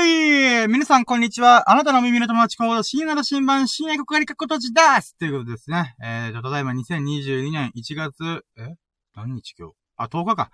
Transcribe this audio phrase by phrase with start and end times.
[0.00, 1.70] おい皆さん、こんにちは。
[1.70, 5.94] あなたの耳の友達コード、深夜の新版、深夜国かりかことじですということですね。
[6.02, 8.76] えー、ただいま2022年1月、え？
[9.14, 9.74] 何日今日？
[9.98, 10.50] あ、10日か。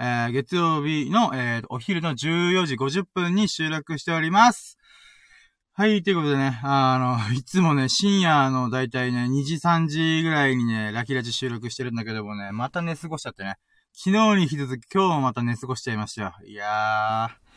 [0.00, 4.78] えー、月曜日の、えー、お昼の14時50分に収録しております。
[5.74, 13.58] はい、ということでね、あの、いつもね、深夜のだいたいね、2時3時ぐらいにね、ラキラジ収録してるんだけどもね、また寝過ごしちゃってね。
[13.92, 16.34] 昨日に引き続き今日もまた寝過ごしちゃいましたよ。
[16.44, 17.47] いやー。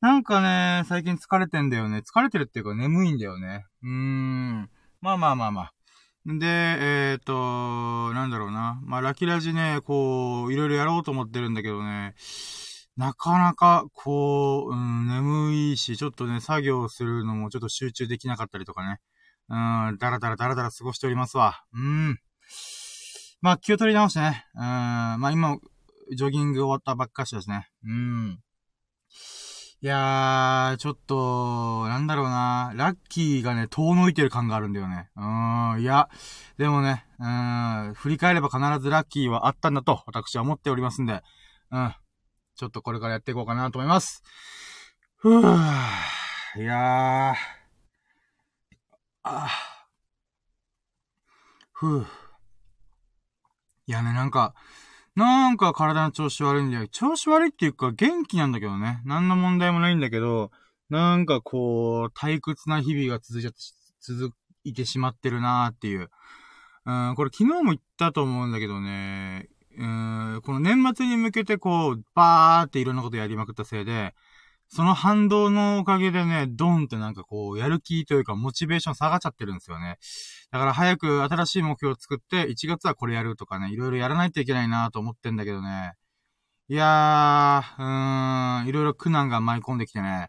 [0.00, 1.98] なんかね、最近疲れてんだよね。
[1.98, 3.66] 疲れてるっていうか眠いんだよね。
[3.82, 4.70] うーん。
[5.00, 5.72] まあまあまあまあ。
[6.24, 8.80] で、えっ、ー、と、なんだろうな。
[8.84, 12.14] まあ、ラキラジね、こう、いろいろやろうと思ってるんだけどね、
[12.96, 19.00] なかなか、こう、うん、眠いし、ちょっとね、作業するのもちょっと集中できなかったりとかね。
[19.48, 19.54] う
[19.92, 21.64] ん、だらだらだらだら過ごしておりますわ。
[21.72, 22.18] うん。
[23.40, 24.44] まあ、気を取り直してね。
[24.54, 25.56] うん、まあ今、
[26.14, 27.68] ジョギング終わったばっかしですね。
[27.84, 28.38] うん。
[29.80, 32.72] いやー、ちょっと、なんだろうな。
[32.74, 35.08] ラッキーがね、遠のいてる感があるんだよね。
[35.14, 36.08] うーん、いや、
[36.56, 41.22] でもね、うん、振り返れば必ずラッキーはあったんだと、私は思っておりますんで、
[41.70, 41.94] うん。
[42.56, 44.24] ちょっとこれからやっていこうかなと思います。
[45.16, 45.42] ふぅ。
[46.56, 47.36] いやー。
[49.22, 49.48] あ
[51.72, 52.06] ふぅ。
[53.86, 54.56] いやね、なんか、
[55.18, 56.86] なんか体の調子悪いんだよ。
[56.86, 59.02] 調子悪いっていうか元気なんだけどね。
[59.04, 60.52] 何の問題もないんだけど、
[60.90, 63.58] なんかこう、退屈な日々が続いちゃって、
[64.00, 64.32] 続
[64.62, 66.08] いてしまってるなーっていう。
[66.86, 74.14] うん、これ昨日も言ったと思うんだけどね、うん、この年末に向けてこう、バーっていろんなことやりまくったせいで、
[74.70, 79.98] その反動のおかげでね、ドンってなんかこう、やる気というか、モチベーション下がっちゃってるんですよね。
[80.50, 85.94] だから早く新しい目標を作って、1月はこれやるとかね、いろいろやらないといけないなと思ってんだけどね。
[86.68, 90.28] いやー、うーん、いろいろ苦難が舞い込んできてね。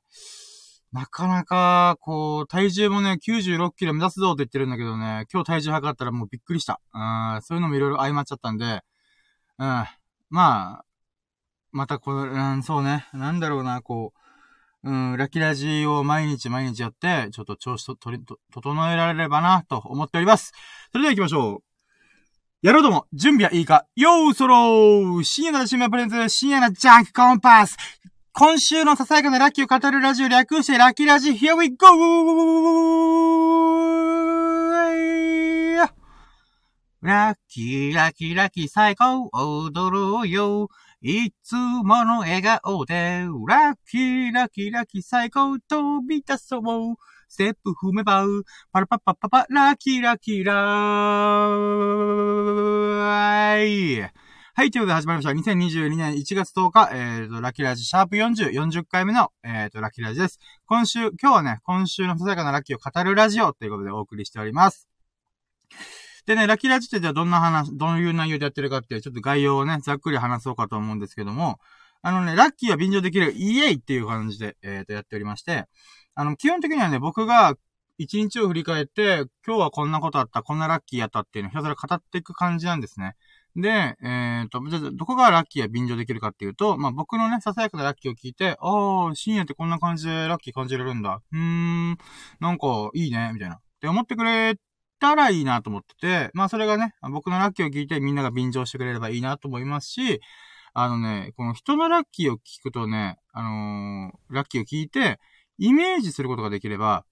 [0.94, 6.80] なかなか、こう、体重もね、96キロ目指すぞって言ってるんだけどね、今日体重測ったらもうびっくりした。
[6.94, 8.82] うん、そういうのもいろいろ相まっちゃったんで、
[9.60, 9.86] うん。
[10.30, 10.86] まあ、
[11.72, 13.08] またこれ、うん、そうね。
[13.14, 14.20] なんだろうな、こう、
[14.84, 20.54] うん、ラッキラジを毎日毎日やって、ちょっと調子と、とり、と、整えられればな、と思っております。
[20.92, 21.64] それでは行きましょう。
[22.62, 23.86] やろうとも、準備はいいか？
[23.96, 27.78] よーそろー深夜の新聞プレゼンツ、深夜のジャンクコンパス
[28.32, 31.86] 今週のささやかなラッキーを語るラジオ略してラッキーラジ Here we go!
[37.02, 40.70] ラッキーラッキーラッキー最高踊ろうよ。
[41.02, 46.62] いつもの笑顔で、ラッキーラッキーラッキー最高飛び出そう。
[47.30, 48.26] ステップ踏めば、
[48.74, 54.02] パラパッパッパパ、ラッキーラッキーラーイ。
[54.56, 55.52] はい、ということで始まりました。
[55.52, 60.38] 2022年1月10日、えっ、ー、と、ラッキーラジシャープ40、40回目の、えっ、ー、と、ラッキーラジです。
[60.66, 64.89] 今週、今日はね、今週のささやかなラッキーを語るラジオということでお送りしております。
[66.30, 71.58] でね、ラキラジってじゃあどんな話、どういう内容でやってるかって、ちょっと概要をね、ざっくり話そうかと思うんですけども、
[72.04, 75.66] あのね、ラッキーは便乗できるイエイっていう感じで、えっ、ー、と、やっておりまして、
[76.14, 77.56] あの、基本的にはね、僕が
[77.98, 83.16] 一日を振り返って、今日はこんなことあった、こんなラッキーやったっていうのをひたすら語っていく感じなんですね。
[83.56, 91.24] で、えっ、ー、と、じゃどこがラッキーは便乗できるかっていうと、まあ、僕のね、ささやかなラッキーを聞いて、ああ、深夜ってこんな感じでラッキー感じれるんだ。
[91.32, 91.98] うーん、
[92.40, 93.56] なんか、いいね、みたいな。
[93.56, 94.58] って思ってくれ
[95.00, 100.22] たらいいなと思ってて、まあそれがね、僕のラッキーを聞いてみんなが便乗してくれればいいなと思いますし、
[100.74, 105.20] あのね、この人のラッキーを聞くとね、あのー、ラッキーを聞いて、
[105.58, 107.06] イメージすることができれば、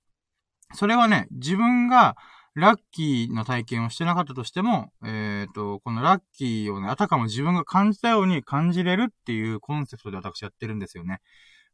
[0.73, 2.15] それはね、自分が
[2.55, 11.19] ラッキーの体験をしてなかったとしても、えっ、ー、と、このラッキーをね、あたかも自分が感じたように感じれるっていうコンセプトで私やってるんですよね。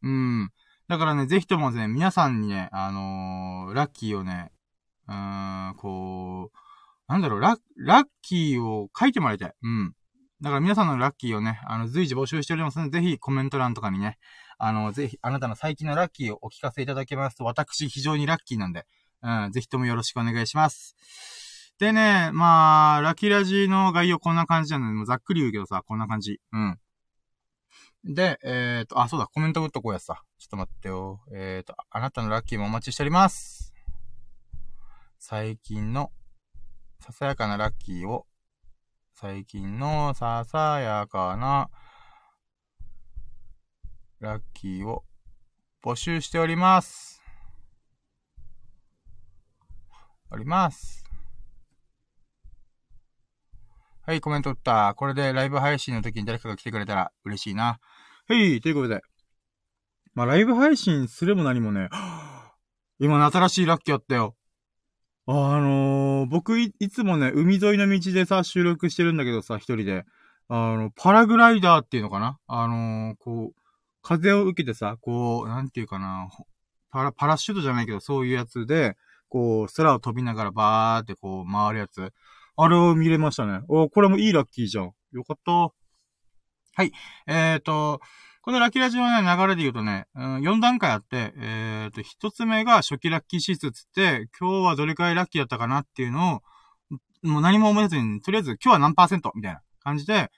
[0.02, 0.52] うん。
[0.90, 4.52] だからね、ぜひともね、皆さんにね、あのー、ラッキーをね、
[5.08, 6.58] うーん、こう、
[7.08, 9.53] なんだろう、ラッ、ラッキーを書いてもらいたい。
[9.62, 9.94] うん。
[10.41, 14.18] だから皆さんのラッキーをね、あの、随時募集しておりますので、ぜひコメント欄とかにね、
[14.58, 18.85] あの、ぜひ、あなたの最近のラッキーをお聞かせいただけますと、私非常にラッキーなんで、
[19.22, 20.96] うん、ぜひともよろしくお願いします。
[21.79, 26.40] でね、まあ、ラッキーラジの概要こんな感じなので、もうざっくり言うけどさ、こんな感じ。
[26.52, 26.79] うん。
[28.06, 30.22] で、えっ、ー、と、あ、そうだ、コメント打っとこうやさ。
[30.38, 31.22] ちょっと待ってよ。
[31.34, 33.72] えっ、ー、と、あなたのラッキーもお待ちしております。
[35.25, 36.11] 最近の
[36.99, 38.25] ささやかなラッキーを、
[39.14, 41.70] 最近のささやかな
[44.20, 45.05] ラッキーを
[45.81, 47.22] 募集しております。
[50.29, 51.05] おります。
[54.05, 54.93] はい、コメント打った。
[54.97, 57.79] これでライブ配信の時に誰かが来てくれたら嬉しいな。
[58.28, 58.99] はい、ということで。
[60.16, 61.87] まあ、ライブ配信するも何もね、
[62.99, 64.35] 今の新しいラッキーあったよ。
[65.25, 70.05] あのー、僕い、いつもね、海沿いの道でさ、収録してるんだけどさ、一人で。
[70.49, 72.37] あの、パラグライダーっていうのかな？
[72.47, 73.61] あのー、こう、
[74.02, 76.28] 風を受けてさ、こう、なんていうかな、
[76.91, 78.97] パラ、パラシュートじゃないけど、そういうやつで、
[79.29, 82.11] こう、空を飛びながらバーってこう、回るやつ。
[82.58, 83.61] あれを見れましたね。
[83.70, 84.91] お、これもいいラッキーじゃん。
[85.14, 85.52] よかった。
[85.52, 85.72] は
[86.84, 86.91] い。
[87.28, 88.02] えっ、ー、と、
[88.43, 96.41] このラッキーラジオの、ね、流れで言うとね、うん、4段階あって、えっ、と、1つ目が初期ラッキー指数つって、今日はどれくらいラッキーだったかなっていうのを、
[97.25, 100.29] もう何も思い出ずに、とりあえず今日は何パーセントみたいな感じで、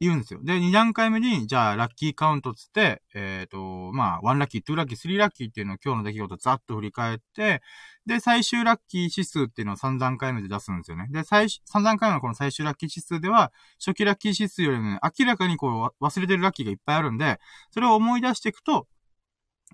[0.00, 0.40] 言うんですよ。
[0.42, 7.62] で、2段階目に、じゃあ、ラッキーカウントつって、えっ、ー、と、まあ、1ラッキー、2ラッキー、3ラッキーっていうのを今日の出来事ざっと振り返って、
[8.04, 11.06] で、最終ラッキー指数っていうのを3段階目で出すんですよね。
[11.10, 17.38] で、最、3段階目のこの最終ラッキー指数では、初期ラッキー指数よりもね、明らかにこう、忘れてるラッキーがいっぱいあるんで、
[17.70, 18.88] それを思い出していくと、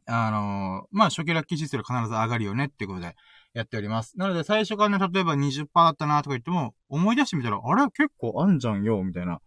[0.07, 3.17] あのー、まあ、初期ラッキー指数が必ず上がるよねっていうことで、
[3.53, 4.17] やっております。
[4.17, 7.83] なので、最初からね、例えば20%だったなとか言っても、思い出してみたら、あれ？
[7.91, 9.41] 結構あんじゃんよ、みたいな。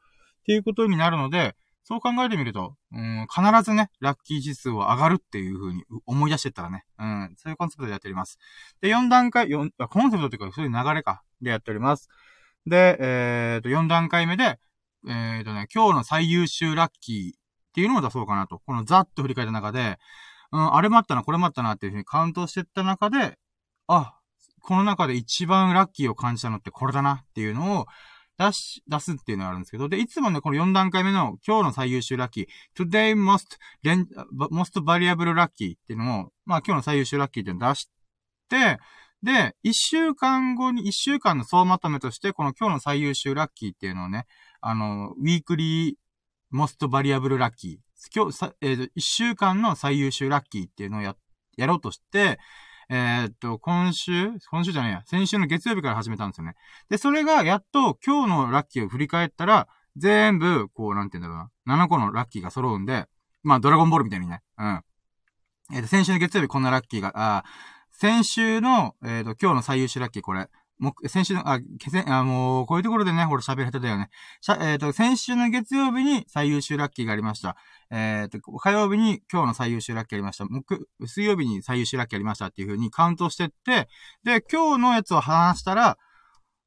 [0.44, 1.56] っていうことになるので、
[1.86, 8.38] そう考えてみると、うん、必ずね、ラッキー指数は上がるっていう風に思い出してったらね、うん、そういうコンセプトでやっております。
[8.80, 12.10] で、4段階、4、コンセプトっていうか、そういう流れか、でやっております。
[12.66, 14.60] で、えっ、と、4段階目で、
[15.08, 17.40] えっ、とね、今日の最優秀ラッキーっ
[17.74, 18.62] ていうのを出そうかなと。
[18.66, 19.98] このざっと振り返った中で、
[20.54, 23.38] うん、あれもあったな、これもあったなっていう風にカウントしていった中で、
[23.88, 24.18] あ、
[24.62, 27.86] この中で一番ラッキーを感じたのってこれだなっていうのを、
[28.48, 33.58] 出し、出すっていうのがあるんですけど、で、いつもね、この4段階目の今日の最優秀ラッキー、today most,
[34.52, 37.90] most variable lucky っていうのも、まあ今日の最優秀ラッキーっていうのを出し
[38.50, 38.80] て、
[39.24, 44.26] で、1週間後に、1週間の総まとめとして、この今日の最優秀ラッキーっていうのをね、
[44.60, 45.96] あの、ウィークリー
[46.54, 47.78] most variable lucky
[48.14, 51.16] 今日、さ、えー、1週間の最優秀ラッキーっていうのをや、
[51.56, 52.38] やろうとして、
[52.90, 54.32] えー、っと、今週？
[54.50, 55.04] 今週じゃないや。
[55.06, 56.56] 先週の月曜日から始めたんですよね。
[56.90, 61.86] で、それがやっと今日のラッキーを振り返ったら、全部、こう、なんて言うんだろうな。
[61.86, 63.06] 7個のラッキーが揃うんで、
[63.44, 64.42] まあ、ドラゴンボールみたいにね。
[64.58, 64.82] うん。
[65.74, 67.44] えー、っと、先週の月曜日こんなラッキーが、あ
[67.92, 70.50] 先週の、えー、っと、今日の最優秀ラッキーこれ。
[70.80, 74.10] も、先週の、あ、けせ、あ、もう、こういうところでね、俺喋り下手だよね。
[74.42, 77.56] しゃ、えっ、と、先週の月曜日に最優秀ラッキーがありました。
[77.96, 80.46] えっ、と、火曜日に今日の最優秀ラッキーありました。
[80.46, 83.88] 木、水曜日に最優秀ラッキーありましたっていう風にカウントしてって、
[84.24, 85.98] で、今日のやつを話したら、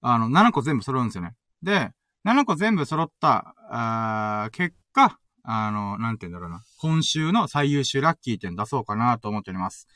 [0.03, 1.35] あの、7個全部揃うんですよね。
[1.63, 1.91] で、
[2.25, 6.63] 7個全部揃った、あ結果、あの、なんて言うんだろうな。
[6.79, 9.89] 今週の最優秀ラッキー点出そうかなと思っております。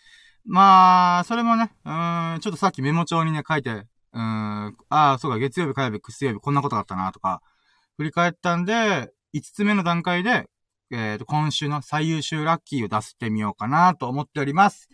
[0.45, 1.91] まあ、それもね、う
[2.39, 3.71] ん、ちょっとさっきメモ帳にね、書いて
[4.13, 7.41] うん、ああ、そうか、月曜日、火曜日、水曜日、こんなことがあったな、とか、
[7.97, 10.49] 振り返ったんで、5つ目の段階で、
[10.91, 14.89] えっ、ー、と、今週の最優秀ラッキーを出してみようかな、と思っております。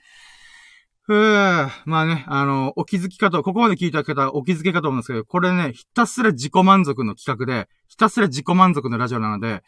[1.02, 9.62] ふぅ、まあね、あの、お気づきかと、ここまで聞いた方、お気づきかと思うんですけど、これね、ひたすら自己満足の企画で、ひたすら自己満足のラジオなので、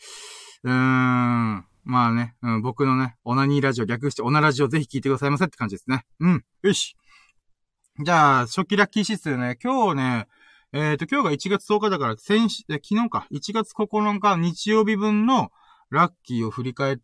[0.65, 6.05] うーん、まあね、うん、僕のね、オナニーラジオ略してオナラジオぜひ聞いてくださいませって感じですね。
[6.21, 6.97] うん、よし。
[8.05, 10.27] じゃあ、初期ラッキー指数ね、今日ね、
[10.73, 15.51] えっ、ー、と、今日が1月10日だから、先週、昨日か、1月9日日曜日分の
[15.91, 16.99] ラッキーを振り返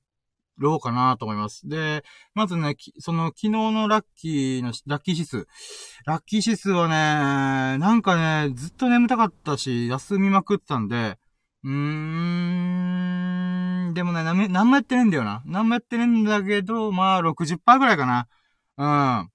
[0.59, 1.69] ろうかなと思います。
[1.69, 2.05] で、
[2.35, 5.47] まずね、その昨日のラッキーの、ラッキー指数。
[6.07, 8.17] ラッキー指数はね、なんか
[8.47, 11.19] ね、ずっと眠たかったし、休みまくってたんで、
[11.65, 11.71] うー
[13.91, 15.43] ん、でもね、何もやってねえんだよな。
[15.47, 18.29] 何もやってねえんだけど、まあ、60%ぐらいかな。
[18.77, 18.87] う
[19.25, 19.31] ん。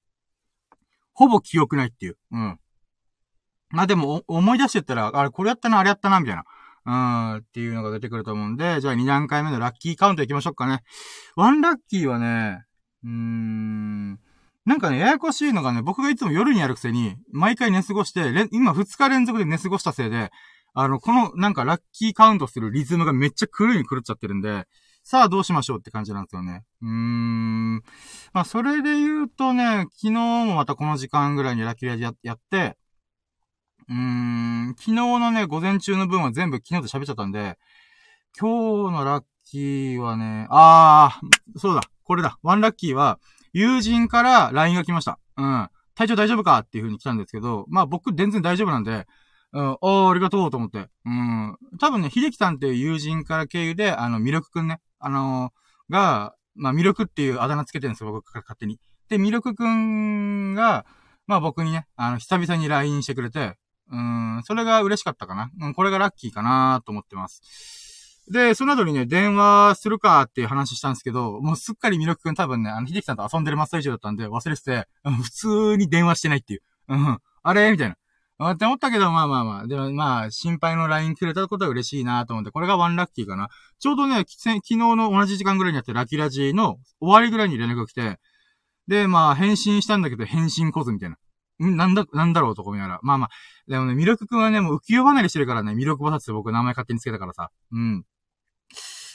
[1.13, 2.17] ほぼ記憶ないっていう。
[2.31, 2.59] うん。
[3.71, 6.43] まあでも、思い出してったら、あれ、これやったな、あれやったな、みたいな。
[6.86, 10.81] うん、っていうのが出てくると思うんで、じゃあ2段階目のラッキーカウント行きましょうかね。
[11.36, 12.63] ワンラッキーはね、
[13.03, 14.19] うーん、
[14.65, 18.21] なんかね、ややこしいのがね、僕がいつも夜にやるくせに、毎回寝過ごして、
[18.51, 20.29] 今2日連続で寝過ごしたせいで、
[20.74, 24.65] あの、このなんかラッキーカウントするリズムがめっちゃ狂いに狂っちゃってるんで、
[25.03, 26.63] さあどうしましょうって感じなんですよね。
[26.81, 27.75] うーん。
[28.33, 32.77] まあ、それで言うとね、昨日もまたこの時間ぐらいにラッキーラジややって、
[33.89, 37.58] うーん、昨日のね、午前中の分は全部昨日で喋っちゃったんで、
[38.39, 42.38] 今日のラッキーはね、あー、そうだ、これだ。
[42.43, 43.19] ワンラッキーは、
[43.51, 45.17] 友人から LINE が来ました。
[45.38, 45.69] うん。
[45.96, 49.08] 体調大丈夫かっていう風に来たんですけど、まあ僕全然大丈夫なんで、
[49.53, 50.88] うん、おー、ありがとうと思って。
[51.05, 51.58] うん。
[51.79, 54.79] 多分ね、秀樹さんっていう友人から経由で、あの、魅力くんね。
[55.00, 58.79] あのー、が、まあ、魅力っていうあだ名つけてるんですよ、僕が勝手に。
[59.10, 60.86] で、魅力くんが、
[61.25, 63.58] まあ僕にね、あの、久々に LINE してくれて、
[63.91, 65.50] うん、それが嬉しかったかな。
[65.62, 68.25] うん、これがラッキーかなと思ってます。
[68.31, 74.88] で、その後にね、電話するかっていう話したんですけど、もうすっかりミルクくん多分ね、あの、秀樹さんと遊んでる真っ最中だったんで忘れてて、
[75.24, 76.62] 普通に電話してないっていう。
[76.89, 77.19] うん。
[77.41, 77.96] あれみたいな。
[78.41, 79.67] あって思ったけど、まあまあまあ。
[79.67, 83.50] でもまあ、心配の LINE くれたことは嬉しいなと思って、これがワンラッキーかな。
[83.79, 88.19] ちょうどね、昨日の同じ時間ぐらいにやってラキラジの終わりぐらいに連絡が来て、
[88.88, 91.17] で、まあ、返信したんだけど、返信来ずみたいな。
[91.59, 92.99] なんだ、なんだろうとこ見ながら。
[93.03, 93.29] まあまあ。
[93.67, 97.51] でもね、ミルクくんはね、もう浮世離れしてるからね、ミルク菩薩って僕名前勝手につけたからさ。
[97.71, 98.05] うん。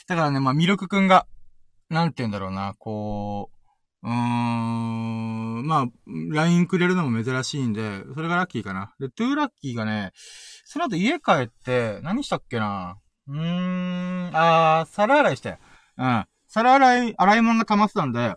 [0.07, 1.25] だからね、まあ、ミルクくんが、
[1.89, 5.87] なんて言うんだろうな、こう、うーん、まあ、
[6.31, 8.93] LINE くれるのも珍しいんで、それがラッキーかな。
[8.99, 10.11] で、トゥーラッキーがね、
[10.65, 12.97] その後家帰って、何したっけな
[13.27, 15.57] うーん、あー、皿洗いして。
[15.97, 16.25] うん。
[16.47, 18.35] 皿洗い、洗い物が溜まってたんで、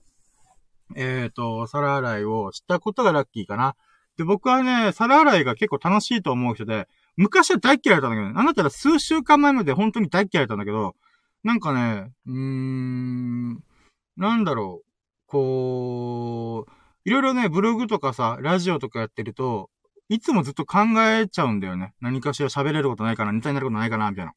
[0.96, 3.74] えっ、ー、と、皿洗いをしたことがラッキーかな。
[4.18, 10.96] で、僕はね、皿洗いが結構楽しいと思う人で、昔は大嫌いだったんだけど、ね、なたら数週間前まで本当に大嫌いだったんだけど、
[11.44, 13.54] なんかね、うーん、
[14.16, 14.87] なんだろう、
[15.28, 16.72] こう、
[17.04, 19.70] いろいろね、ブログとかさ、ラジオとかやってると、
[20.08, 21.94] いつもずっと考えちゃうんだよね。
[22.00, 24.32] 何かしら喋れることないかな、ネタになることないかな、みたいな。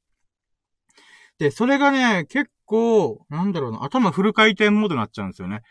[1.40, 5.64] で、それがね、結構、なんだろうな、頭フル回転モードになっちゃうんですよね。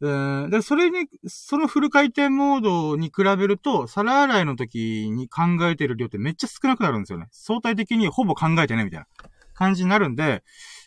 [0.00, 0.50] うん。
[0.50, 7.26] で、それに、そのフル回転モードに比べると、皿洗いの時に考えてる量ってめっちゃ少なくなるんですよね。
[7.32, 9.06] 相対的にほぼ考えてね、みたいな
[9.54, 10.42] 感じになるんで、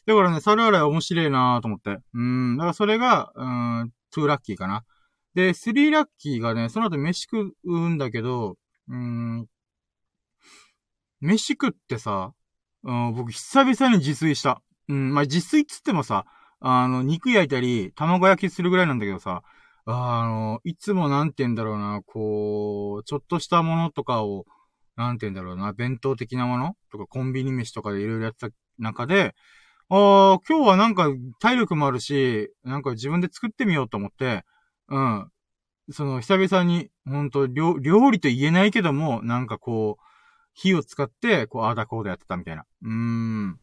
[0.08, 2.00] だからね、皿洗い面白いなと思って。
[2.14, 2.58] うん。
[2.58, 4.84] だからそれが、うん、2ラッキーかな。
[5.36, 8.58] で、3ラッキーがね、その後飯食うんだけど、
[8.90, 9.48] うん、
[11.22, 12.34] 飯食ってさ、
[12.84, 14.62] うん、僕久々に自炊した。
[14.90, 16.26] うん、まあ、自炊っつってもさ、
[16.66, 19.44] あの、肉焼いたり、卵焼きするぐらいなんだけどさ、
[19.86, 24.46] あの、いつもなんて言うんだろうな、こう、ちょっとしたものとかを、
[24.96, 29.36] なんて言うんだろうな、弁当的なものとかコンビニ飯とかでいろいろやってた中で、
[29.90, 31.10] ああ、今日はなんか
[31.42, 34.46] 体力もあるし、なんか自分で作ってみようと思って、
[34.88, 35.30] うん。
[35.92, 37.78] その、久々に、ほんと、料
[38.12, 40.04] 理と言えないけども、なんかこう、
[40.54, 42.66] 火を使って、こう、ああだこうだやってたみたいな。
[42.84, 43.54] うーん。
[43.54, 43.58] っ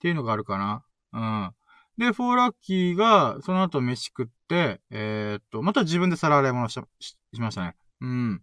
[0.00, 0.84] ていうのがあるかな。
[1.12, 1.57] うん。
[1.98, 7.74] で、フォーラッキーが、その後飯食って、えー、っと、また自分で皿洗い物ししましたね。
[8.00, 8.42] うん。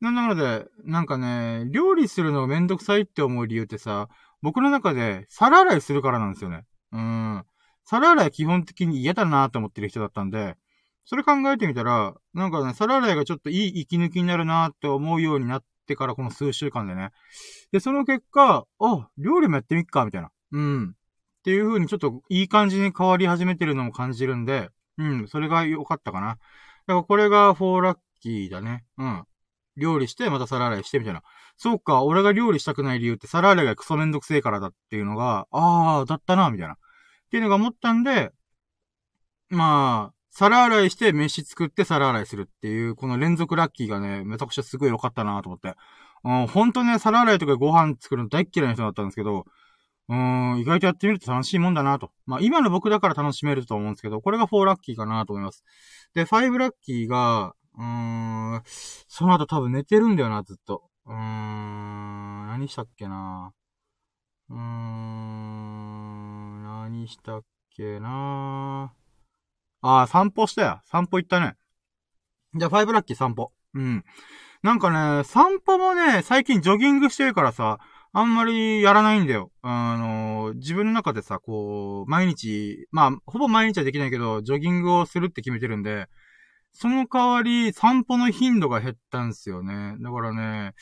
[0.00, 4.08] なので、なんかね、料理するのめんどくさいって思う理由ってさ、
[4.42, 6.64] 僕の中で皿洗いするからなんですよね。
[6.92, 7.44] うん。
[7.84, 10.56] 皿洗い基本的に嫌だなと思ってる人だったんで、
[11.04, 17.10] それ考えてみたら、なんかね、皿洗いがちょっといい息抜きになるなって思うようになってからこの数週間でね。
[17.72, 20.30] で、その結果、あ、料理もやってみっか、みたいな。
[20.52, 20.95] うん。
[21.46, 26.30] っていう風にちょっといい感じに変わり始めてるのも感じるんで、うん、それが良かったかな。
[26.30, 28.84] だからこれが4ラッキーだね。
[28.98, 29.24] うん。
[29.76, 31.22] 料理してまた皿洗いしてみたいな。
[31.56, 36.74] そうか、俺が料理したくない理由って皿洗いがクソめんどくせえからだっていうのが、ああ、だったな、みたいな。
[36.74, 36.78] っ
[37.30, 38.32] ていうのが思ったんで、
[39.48, 45.76] まあ、皿洗いして飯作って皿洗いするっていう、この連続ラッキーがね、めちゃくちゃすごい良かったなと思って。
[46.24, 49.46] うん、ほんとね、皿洗いとかご飯作るの大っ嫌いな人だったんですけど、
[50.08, 52.10] うーん、意外とやってみると楽しいもんだなと。
[52.26, 55.64] まあ、今の僕だから楽しめると思うんですけど、これが4ラッキーかなと思います。
[56.14, 57.84] で、5ラッキーが、うー
[58.58, 60.84] ん、その後多分寝てるんだよな、ずっと。
[61.06, 63.52] うーん、何したっけな
[64.50, 68.92] うーん、何したっけな
[69.82, 70.80] あー、散歩したよ。
[70.84, 71.56] 散歩行ったね。
[72.54, 73.52] じゃあ、5ラッキー散歩。
[73.74, 74.04] うん。
[74.62, 77.78] なんかね、散歩もね、最近ジョギングしてるからさ、
[78.18, 79.52] あんまりやらないんだよ。
[79.60, 86.06] あの、自分の中でさ、こう、毎日、まあ、ほぼ毎日はできないけど、ジョギングをするって決めてるんで、
[86.72, 89.96] その代わり、散歩の頻度が減ったんですよね。
[90.00, 90.72] だからね、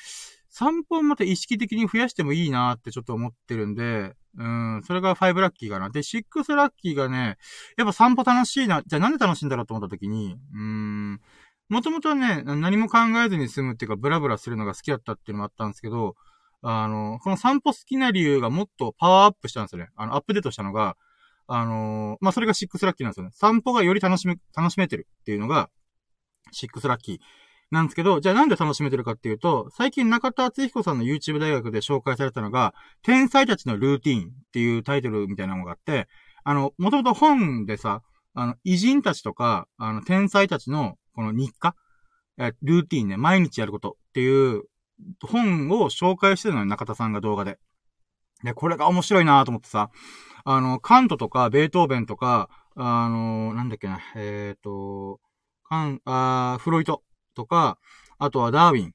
[0.48, 5.90] 散歩をまた意識的に増やしてもいいなってちょっと思ってるんで、うん、それが5ラッキーかな。
[5.90, 7.36] で、6ラッキーがね、
[7.76, 8.84] やっぱ散歩楽しいな。
[8.86, 11.20] じゃあなんで楽しいんだろうと思った時に、うーん、
[11.68, 16.14] もともとはね、何も考えずに済むっていうか、ブラブラするのが好きだったっていうのもあったんですけど、
[16.66, 19.90] あの、この散歩好きな理由がもっとパワーアップしたんですよね。
[19.96, 20.96] あの、アップデートしたのが、
[21.46, 23.30] あのまあ、それが6ラッキーなんですよね。
[23.34, 25.68] 散歩がより楽しめ、楽しめてるっていうのが、
[26.54, 27.18] 6ラッキー
[27.70, 36.08] なんですけど、じゃあなんで楽しめてるかっていうと、最近中田敦彦さんの YouTube 大学で紹介されたのが、天才たちのルーティーンっていうタイトルみたいなのがあって、
[36.44, 38.02] あの、もともと本でさ、
[38.32, 41.76] あの、偉人たちとか、あの、天才たちの、この日課
[42.62, 44.62] ルーティーンね、毎日やることっていう
[45.22, 47.58] 本を紹介してるのよ、中田さんが動画で。
[48.42, 49.90] で、これが面白いなと思ってさ、
[50.44, 55.20] あの、カントとか、ベートーベンとか、あの、なんだっけな、えっ、ー、と、
[55.64, 57.02] カン、あフロイト
[57.34, 57.78] とか、
[58.18, 58.92] あとはダーウィン、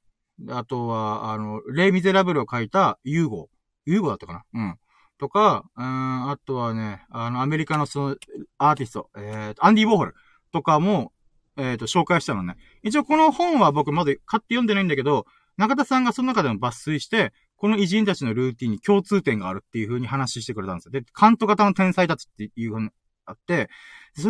[0.56, 3.50] あとは、あの、レ・ミゼラブルを書いたユーゴ。
[3.86, 4.44] ユーゴだったかな？
[4.54, 4.78] うん。
[5.18, 8.16] とか、うん、あとはね、あの、アメリカのその、
[8.58, 10.16] アーティスト、えー、アンディ・ウォーホル
[10.54, 11.12] とかも、
[11.58, 12.56] えっ、ー、と、紹介したのね。
[12.84, 15.26] 一応この本は僕まだ買って読んでないんだけど、
[15.60, 20.92] 中田さんがその中でも抜粋して、この偉人たちのルーティンに共通点があるっていう風に話してくれたんですよ。
[20.92, 22.90] で、カント型の天才たちっていう風に
[23.26, 23.70] あって、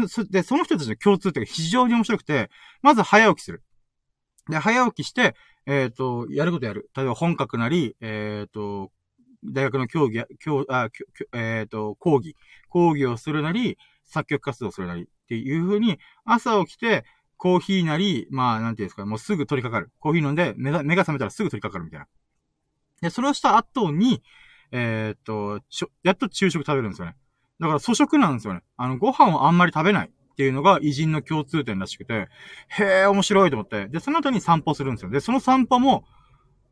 [0.07, 2.49] そ、で、その人たちの共通点が非常に面白くて、
[2.81, 3.61] まず早起きする。
[4.49, 5.35] で、早起きして、
[5.67, 6.89] えっ、ー、と、やることやる。
[6.97, 8.91] 例えば本格なり、えっ、ー、と、
[9.45, 10.89] 大学の競技、教、あ、
[11.33, 12.35] えっ、ー、と、講義、
[12.69, 17.05] 講義をするなり、作曲活動するなりっていう風に、朝起きて、
[17.39, 19.91] コーヒーなり、まあ、なんていうんですか、もうすぐ取り掛かる。
[19.99, 22.07] コーヒー飲んで、目が、目が覚めたらすぐ取り掛かるみたいな。
[23.01, 24.21] で、それをした後に、
[24.73, 27.15] えー、っと、ちょ、やっと昼食食べるんですよね。
[27.61, 28.61] だから粗食なんですよね。
[28.75, 32.27] あの、ご飯をあんまり食べないっていうのが偉人の共通点らしくて、
[32.67, 33.87] へえ、面白いと思って。
[33.87, 35.09] で、その後に散歩するんですよ。
[35.09, 36.03] で、その散歩も、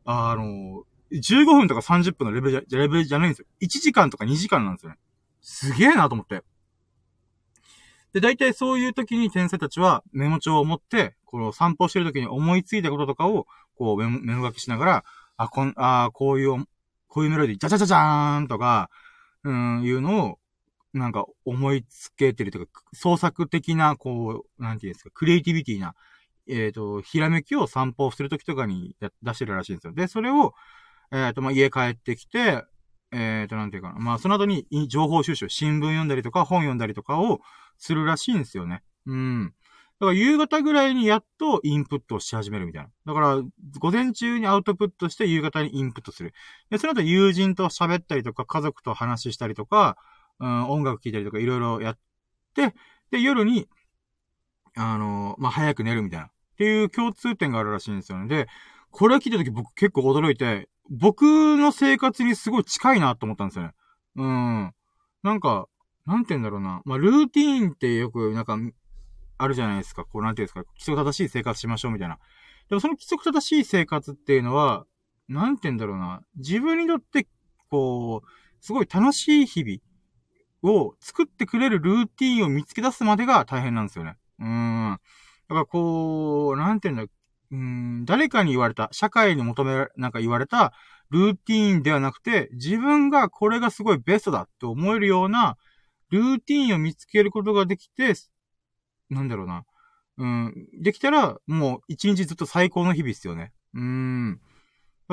[0.04, 3.46] あの、15分とか30分のレベルじゃ、レベルじゃないんですよ。
[3.62, 4.98] 1時間とか2時間なんですよね。
[5.40, 6.44] すげえなと思って。
[8.12, 13.46] で、大体そういう時に先生たちはメモ帳を持って、この散歩してる時に思いついたこととかを、
[13.76, 15.04] こうメモメモ書きしながら、
[15.36, 16.64] あ、こん、あこういう、
[17.06, 18.90] こういうメロディー、じゃじゃじゃじゃーんとか、
[19.44, 20.38] うん、いうのを、
[20.94, 25.94] なんか思いつけてるというか、創作的な、こう、なんていうんですか、クリエイティビティな、
[26.48, 29.92] えっ、ー、と、ひらめきを散歩するときとかに出してるらしいんですよ。
[29.92, 30.54] で、それを、
[31.12, 32.64] えっ、ー、と、まあ、家帰ってきて、
[33.12, 33.98] えっ、ー、と、なんていうかな。
[33.98, 37.40] まあ、その後に情報収集、新聞読んだりとか、本読んだりとかを
[37.78, 38.82] するらしいんですよね。
[39.06, 39.54] うん。
[40.00, 42.90] だから夕方ぐらいにやっとインプットをし始めるみたいな。
[43.06, 43.42] だから、
[43.80, 46.34] 午前中にアウトプットして夕方にインプットする。
[46.70, 49.96] で、その後友人と喋ったりとか、家族と話したりとか、
[50.38, 51.98] うん、音楽聴いたりとかいろいろやっ
[52.54, 52.74] て、
[53.10, 53.68] で、夜に、
[54.76, 56.26] あのまあ、早く寝るみたいな。
[56.26, 58.28] っていう共通点があるらしいんですよね。
[58.28, 58.48] で、
[58.90, 61.22] これ聞いた時僕結構驚いて、僕
[61.56, 63.72] の生活にすごい近いなと思ったんですよね。
[64.16, 64.74] うん。
[65.22, 65.66] なんか、
[66.08, 66.80] なんて言うんだろうな。
[66.86, 68.56] まあ、ルーティーンってよく、なんか、
[69.36, 70.06] あるじゃないですか。
[70.06, 70.64] こう、なんて言うんですか。
[70.72, 72.18] 規則正しい生活しましょうみたいな。
[72.70, 74.86] でもその規則正しい生活っていうのは、
[75.28, 76.22] なんて言うんだろうな。
[76.36, 77.28] 自分にとって、
[77.68, 78.28] こう、
[78.64, 84.16] すごい楽しい日々を作ってくれるルーティーンを見つけ出すまでが大変なんですよね。
[84.38, 84.98] うーん。
[85.48, 87.12] だからこう、なんて言うんだ、
[87.50, 90.72] うん、誰かに言われた、社会に求め、なんか言われた、
[91.10, 95.58] ルーティーンではなくて、自分がこれがすごいベストだって思えるような、
[96.10, 98.14] ルーティーンを見つけることができて、
[99.10, 99.64] なんだろうな。
[100.18, 100.68] うん。
[100.80, 103.52] できたら、もう一日ずっと最高の日々ですよね。
[103.74, 104.40] うん。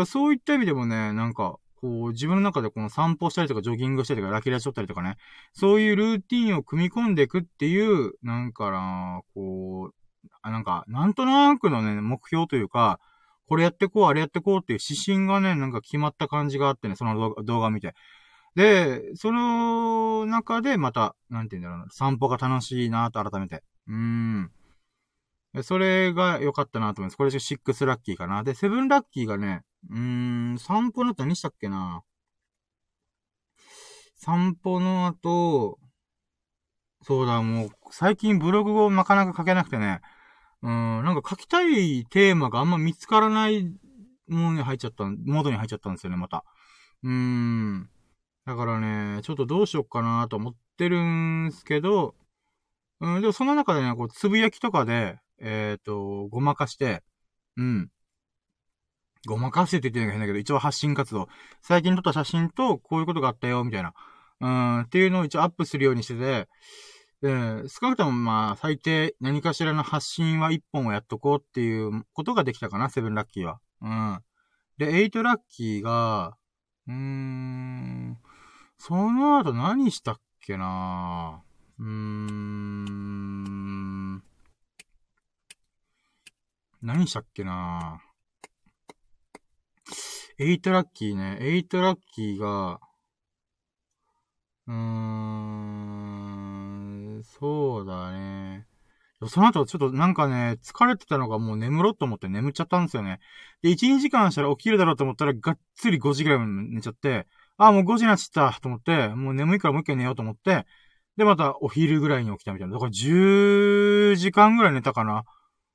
[0.06, 5.18] そういった意味でもね、なんか、こう、自分の中でこの散歩したりとか、ジョギングしたりとか、ラキラしとったりとかね、
[5.54, 9.96] そういうルーティーンを組み込んでいくっていう、なんかな、こう、
[10.42, 13.00] あなんか、なんとなくのね、目標というか、
[13.48, 17.94] これやってこう、あれやってこうっていう指針がね、なんか決まった感じがあってね、その動画を見て。
[18.56, 24.52] で、その中でまた、なんて言うんだろうな、散歩が楽しいなと改めてうーん。
[25.64, 27.18] それが良かったなと思います。
[27.18, 28.44] これ6ラッキーかな。
[28.44, 32.02] で、7ラッキーがね、うーん、散歩の後何したっけな。
[34.16, 35.80] 散歩の後、
[37.04, 40.02] そうだ、もう、最近ブログをなかなか書けなくてね、
[40.64, 43.66] うん、なんか書きたいテーマがあんま見つからない
[44.28, 46.44] ものに入っちゃった、モードに入っちゃったんですよね、また。
[47.04, 47.90] うーん。
[48.46, 52.16] だからね、ちょっとどうしよっかなと思ってるんすけど、
[53.02, 57.04] うん、でもその中でね、こう、つぶやきとかで、えっ、ー、と、ごまかして、
[57.58, 57.90] うん。
[59.28, 61.28] ごまかしてって言ってるのが変だけど、一応発信活動。
[61.62, 63.94] 最近撮った写真と、こういうことがあったよ、みたいな。
[64.42, 66.48] うん、っていうのを一応アップするようにしてて、
[67.22, 73.60] で、少なくともまあ、最低何かしらの発信は一本をやっとこうっていうことができたかな、セブンラッキーは。
[73.82, 74.20] うん。
[74.78, 76.38] で、エイトラッキーが、
[76.88, 78.18] うーん、
[78.78, 81.44] その後何したっけな
[81.80, 83.06] うーん。
[86.82, 88.02] 何したっけな
[90.38, 91.38] エイトラッキーね。
[91.42, 92.80] エイトラッキーが、
[94.68, 94.74] うー
[97.20, 98.68] ん、そうだね。
[99.30, 103.20] その後ちょっとなんかね、疲れてたのがもう眠ろうと思って眠っちゃったんですよね。
[103.64, 110.66] で、1、2時間したら起きるだろうと思ったらがっつり5時ぐらいまで寝ちゃって、あ、もう5時になっちゃったと思って、もう眠いからもう一回寝ようと思って、
[111.18, 112.74] で、またお昼ぐらいに起きたみたいな。
[112.74, 115.24] だから10時間ぐらい寝たかな。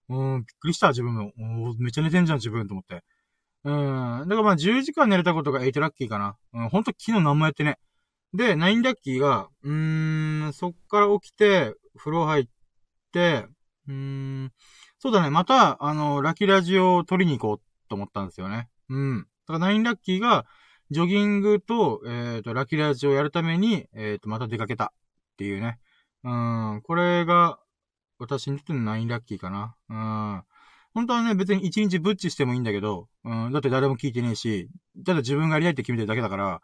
[0.08, 1.32] うん、びっくりした、自分も。
[1.78, 3.04] めっちゃ寝てんじゃん、自分、と思って。
[3.64, 4.28] うん。
[4.28, 6.36] だからまあ10時間寝れたことが8ラッキーかな。
[6.52, 7.78] うん、ほんと昨日何もやってね。
[8.34, 12.46] で、9ラッキーが、うーん、そっから起きて、風呂入っ
[13.12, 13.46] て、
[13.88, 14.52] うーん、
[14.98, 18.68] そうだね、また、あの、ラッキーラジオを撮りに行こうと思ったんですよね。
[18.88, 19.26] うん。
[19.48, 20.46] だから9ラッキーが、
[20.90, 24.88] ジョギングと、えっ、ー、と、ラキラジをやるために、えっ、ー、と、また出かけたっ
[25.36, 25.78] ていうね。
[26.24, 27.58] うん、これが、
[28.18, 29.76] 私にとっての9ラッキーかな。
[29.88, 30.42] うん。
[30.92, 34.68] 本当はね、別に1日ブッチしてもいいんだけど、うん、だって誰も聞いてねえし、
[35.06, 36.60] ただ自分がやりたいって決めてるだけだから、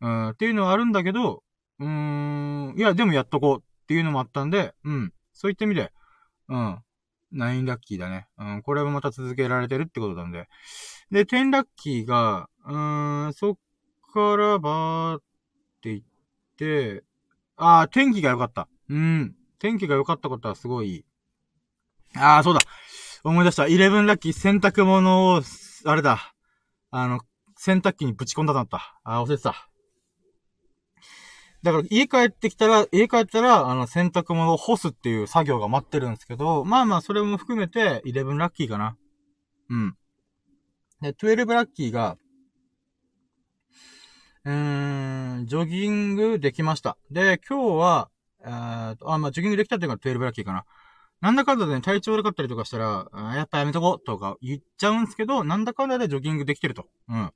[0.00, 1.42] うん、っていうのはあるんだけど、
[1.80, 5.92] うーん、いや、でもやっとこうっていうのもあったんで、うん、そういった意味で、
[6.48, 6.78] うん、
[7.34, 8.28] 9ラッキーだね。
[8.38, 10.48] うん、これもまた続けられてるってことなんで。
[11.10, 13.56] で、10ラッキーが、うーん、そっ
[14.14, 15.18] からばっ
[15.82, 16.02] て言っ
[16.56, 17.02] て、
[17.56, 18.68] あー、天気が良かった。
[18.88, 19.34] うん。
[19.58, 21.04] 天気が良かったことはすごい。
[22.14, 22.60] あー、そうだ。
[23.24, 23.64] 思い出した。
[23.64, 25.42] 11ラッキー洗濯物を、
[25.84, 26.32] あれだ。
[26.92, 27.22] あの、
[27.56, 29.00] 洗濯機にぶち込んだとなった。
[29.02, 29.68] あー、忘れてた。
[31.64, 38.96] だから家帰ってきたら、家帰ったら、あの、洗濯物を干すっていう作業が待ってるんですけど、まあまあ、それも含めて、11ラッキーかな。
[39.70, 39.96] うん。
[41.00, 42.16] で、12ラッキーが、
[44.44, 46.98] うーん、ジョギングできました。
[47.10, 48.10] で、今日は、
[48.44, 50.64] えーと、あ、まあ、ジョギングできたっていうのが12ラッキーかな。
[51.22, 56.86] なんだかんだでね、体調悪かったりとかしたら、やっぱやめとこうとか言っちゃうんですけど、なんだかんだでジョギングできてると。
[57.08, 57.32] うん。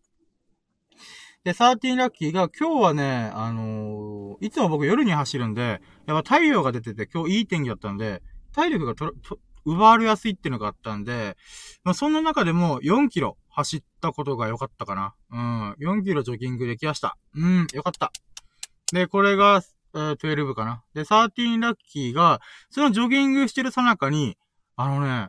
[1.44, 11.38] で、13ラッキーが今日はね、あのー、いつも僕夜に走るんで、やっぱ太陽が出てて今日いい天気だったんで、体力がと、と、奪われやすいっていうのがあったんで、
[11.84, 15.14] まあ、そんな中でも4キロ走ったことが良かったかな。
[15.30, 15.72] うん。
[15.78, 17.16] 4キロジョギングできました。
[17.34, 18.12] うん、良かった。
[18.92, 19.62] で、これが、
[19.94, 20.82] えー、12かな。
[20.94, 24.36] で、13ラッキーが、そのジョギングしてるさなかに、
[24.76, 25.28] あのね、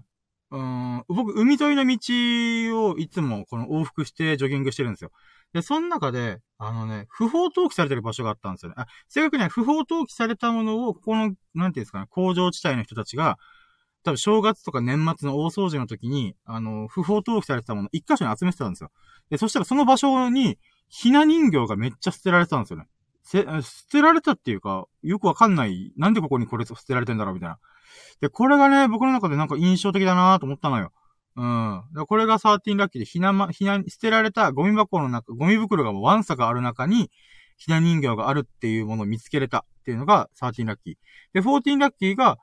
[0.52, 5.12] うん、僕、海沿いの道をいつもこの往復してジョギングしてるんですよ。
[5.54, 8.76] で、その中で、あのね、不法投棄されてる場所があったんですよね。
[8.78, 13.38] あ、正確には不法投棄されたものを、ここの、なんていうんですかね、工場地帯の人たちが、
[14.04, 18.92] 多分正月とか年末の大掃除の時に、あの、不法投棄されてたもの一箇所に集めてたんですよ。
[19.30, 20.58] で、そしたらその場所に、
[20.90, 22.88] ひな人形がめっちゃ捨てられてたんですよね。
[23.24, 25.94] せ、捨てられたっていうか、よくわかんない。
[25.98, 27.60] なんでここにこれ捨てられてんだろうみたいな。
[28.22, 30.92] で、これがね、僕の中でなんか印象的だなと思ったのよ。
[31.36, 31.84] うん。
[31.94, 37.12] でこれが13ラッキーで、ひなま、ひな、捨てられたゴミ箱の中、ゴミ袋がワンサがある中に、
[37.58, 40.96] ひな人形があるっていうものを見つけれたっていうのが13ラッキー。
[41.34, 42.38] で、14ラッキーが、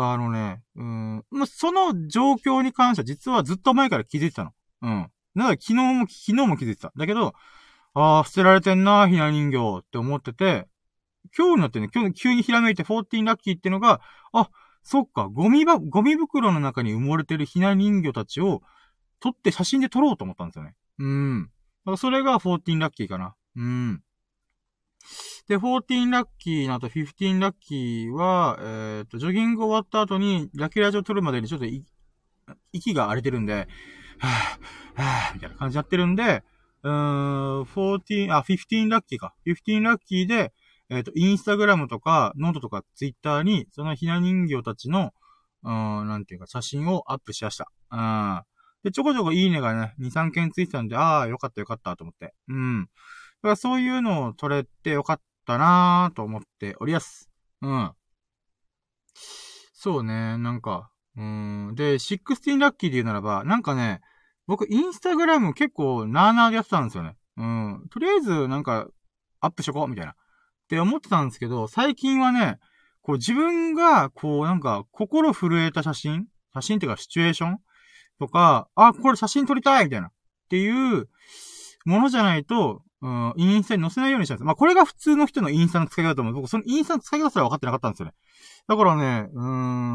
[0.00, 4.52] あのね、うん、まその状況に関しては実はずっと前から気づいてたの。
[4.82, 5.10] うん。
[5.34, 6.92] だから昨日も、昨日も気づいてた。
[6.96, 7.34] だけど、
[7.94, 10.68] ああ、捨てられてんな、ひな人形って思ってて、
[11.36, 14.00] 今日になってね、今日急にひらめいて14ラッキーってのが、
[14.32, 14.50] あ、
[14.84, 18.62] そっか、ゴミば、ゴミ袋の中に埋もれてるひな人形たちを、
[19.18, 20.76] 撮って写真で撮ろうと思ったんですよね。
[21.00, 21.42] うん。
[21.42, 21.48] だ
[21.86, 23.34] からそれが14ラッキーかな。
[23.56, 24.02] うん。
[25.48, 28.62] で、14ラッキーの後15ラッキーは、え
[29.04, 31.66] っ、ー、と、ジョギング終わった後に、ラッキーラジオ撮るまでにちょっと
[32.72, 33.68] 息が荒れてるんで、
[34.18, 36.42] はぁ、はぁ、みたいな感じになってるんで、
[36.82, 39.34] うーん、14、あ、15ラッキーか。
[39.46, 40.52] 15ラッキーで、
[40.90, 45.12] えっ、ー、と、インスタグラムとか、ノートとかツイッターに、そのひな人形たちの、
[45.64, 47.70] うん、なんていうか、写真をアップしました。
[47.90, 48.42] うん。
[48.84, 52.34] で、ちょこちょこいいねがね、2、3件ついてたんで、ああ、よかったよかったと思って。
[52.48, 52.88] うん。
[53.42, 57.30] だからそういうのを撮れてよかったなぁと思っておりやす。
[57.62, 57.92] うん。
[59.72, 61.72] そうね、なんか、うん。
[61.74, 64.00] で、16ラッキーで言うならば、なんかね、
[64.46, 67.16] 僕、インスタグラム結構、なーなーでやってたんですよね。
[67.36, 67.86] うん。
[67.90, 68.88] とりあえず、なんか、
[69.40, 70.12] アップしとこう、みたいな。
[70.12, 70.14] っ
[70.68, 72.58] て思ってたんですけど、最近はね、
[73.02, 76.26] こう自分が、こうなんか、心震えた写真？
[76.52, 77.58] 写真っていうかシチュエーション？
[78.18, 80.08] とか、あ、これ写真撮りたいみたいな。
[80.08, 80.10] っ
[80.50, 81.08] ていう
[81.84, 84.44] ものじゃないと、うん、インスタに載せないようにしたんです。
[84.44, 86.34] まあ、これが普通の人のインスタの使い方だと思う。
[86.34, 88.14] 僕、そのインスタの使い方すら分かってなかったんですよね。
[88.66, 89.46] だからね、う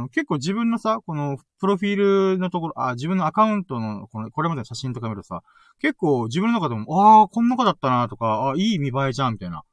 [0.05, 5.41] ん、結構自分のさ、この、プロフィールのところ、あ、自分のアカウントの、この、これまでの写真とか見るとさ、
[5.79, 9.63] 結構自分の中でも、ああ、こんな子だったなとか、あいい見栄えじゃん、みたいな。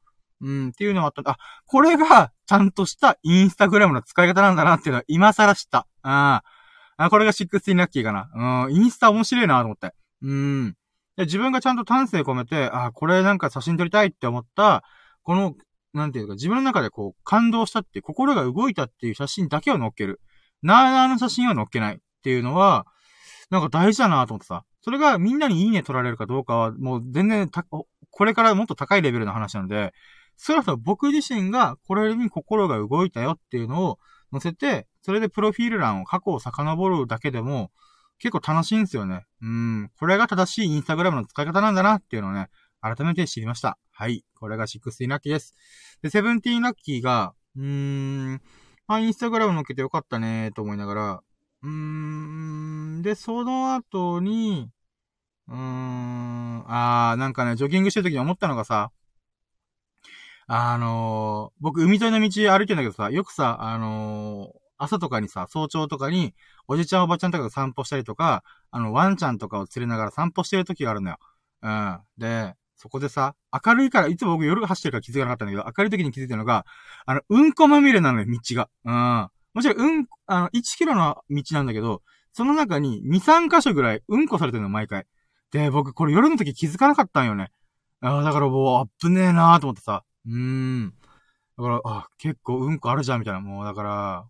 [0.41, 1.21] うん、っていうのもあった。
[1.29, 5.87] あ、これが、ちゃんとしたインスタグラムの使い方なんだなっていうのは今更知った。
[6.01, 6.43] あ
[6.97, 8.65] あ、これが16ラッキーかな。
[8.67, 9.93] うん、インスタ面白いなと思って。
[10.21, 10.75] うん。
[11.17, 14.83] で自分がちゃんと丹精込めて、あ、これなんか写真撮りたいって思った、
[15.23, 15.55] この、
[15.93, 20.21] なんていうか、自分の中でこう、感動したって、心が動いたっていう写真だけを載っける。
[20.61, 22.85] なーなーの写真は載っけないっていうのは、
[23.49, 24.63] なんか大事だなと思ってさ。
[24.83, 29.93] それがみんなにいいね取られるかどうかは、もう全然これからもっと高いレベルの話なので、
[30.37, 33.99] そろそろ僕自身がこれに心が動いたよっていうのを
[34.31, 37.69] 載せて、それでプロフィール欄を過去を遡るだけでも
[38.21, 39.25] 結構楽しいんですよね。
[39.41, 39.91] うん。
[39.99, 43.79] これが正しいインスタグラムの使い方なんだなっていうのをね、改めて知りました。
[43.91, 44.23] はい。
[44.35, 45.55] これが16ラッキーです。
[46.03, 48.41] で、17ラッキーが、うーん、
[48.87, 51.23] まあ、インスタグラム載っけてよかったねと思いながら、
[51.63, 54.69] うーん、で、その後に、
[55.47, 58.91] うーん、あー、なんかね、ジョギングしてる時に思ったのがさ、
[60.47, 66.33] あのー、僕、海沿いの道歩いてんだけどさ、よくさ、あのー、朝とかにさ、早朝とかに、
[66.67, 71.17] おじちゃんおばちゃんとかが散歩したりとか、あの、ワンちゃんとかを連れながら散歩してる時があるのよ。
[71.61, 71.99] うん。
[72.17, 76.65] で、そこでさ、明るいから、いつも僕夜走ってるから気づかなかったんだけど、明るい時に気づいたのが、
[77.05, 78.69] あの、うんこまみれなのよ、道が。
[78.85, 79.29] うん。
[79.53, 82.01] もちろん、うん、あの、1キロの道なんだけど、
[82.33, 85.05] その中に2、3箇所ぐらいうんこされてるの、毎回。
[85.51, 87.51] で、僕、これ夜の時気づかなかったんよね。
[87.99, 90.03] ああ、だからもう、あっぶねえなーと思ってさ。
[90.25, 90.93] うーん。
[91.57, 93.41] だから、あ、結構うんこあるじゃん、みたいな。
[93.41, 94.25] もう、だから、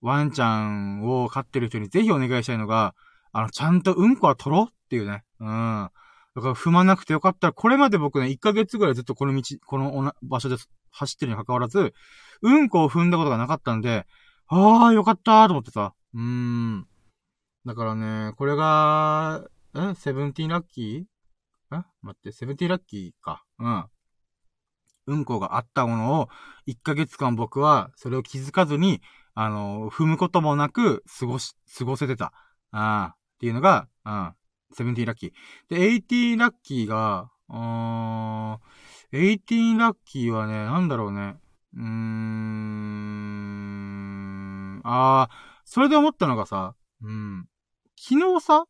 [0.00, 2.94] ワンちゃんを飼ってる人にぜひお願いしたいのが、
[3.32, 5.24] あの、ちゃんとうんこは取ろうっていうね。
[5.40, 5.90] うん。
[6.34, 10.56] だから踏まなくてよかったら、これまで僕ね、1ヶ月ぐらいずっとこの道、この場所で
[10.90, 11.92] 走ってるに関わらず、
[12.42, 14.06] うんこを踏んだことがなかったんで、
[14.46, 15.94] ああ、よかったーと思ってさ。
[16.14, 16.86] うーん。
[17.66, 21.76] だからね、これが、えセブンティーラッキー？
[21.76, 21.84] え？
[22.02, 23.44] 待って、セブンティーラッキーか。
[23.58, 23.84] うん。
[25.08, 26.28] うんこがあったものを、
[26.66, 29.02] 1ヶ月間僕は、それを気づかずに、
[29.40, 32.32] あの、踏むこともなく、過ごし、過ごせてた。
[32.72, 34.34] ああ、っていうのが、うん。
[34.72, 35.32] セブンティーラッキー。
[35.68, 41.36] で、エイティーラッキーが、あー、エイティーラッキーはね、なんだろうね。
[41.76, 41.86] うーん、
[44.82, 47.46] あー、それで思ったのがさ、うん。
[47.96, 48.64] 昨日さ、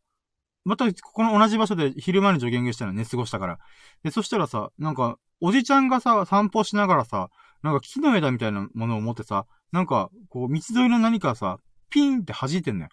[0.65, 3.59] また、この同じ場所で昼間にジョギングしたの寝過ごしたから。
[4.03, 7.31] で、そしたらさ、なんか、おじちゃんがさ、散歩しながらさ、
[7.63, 11.59] なんか木の枝みたいなものを持ってさ、なんか、こう、道沿いの何かさ、
[11.91, 12.91] ピーンって弾いてんのよ。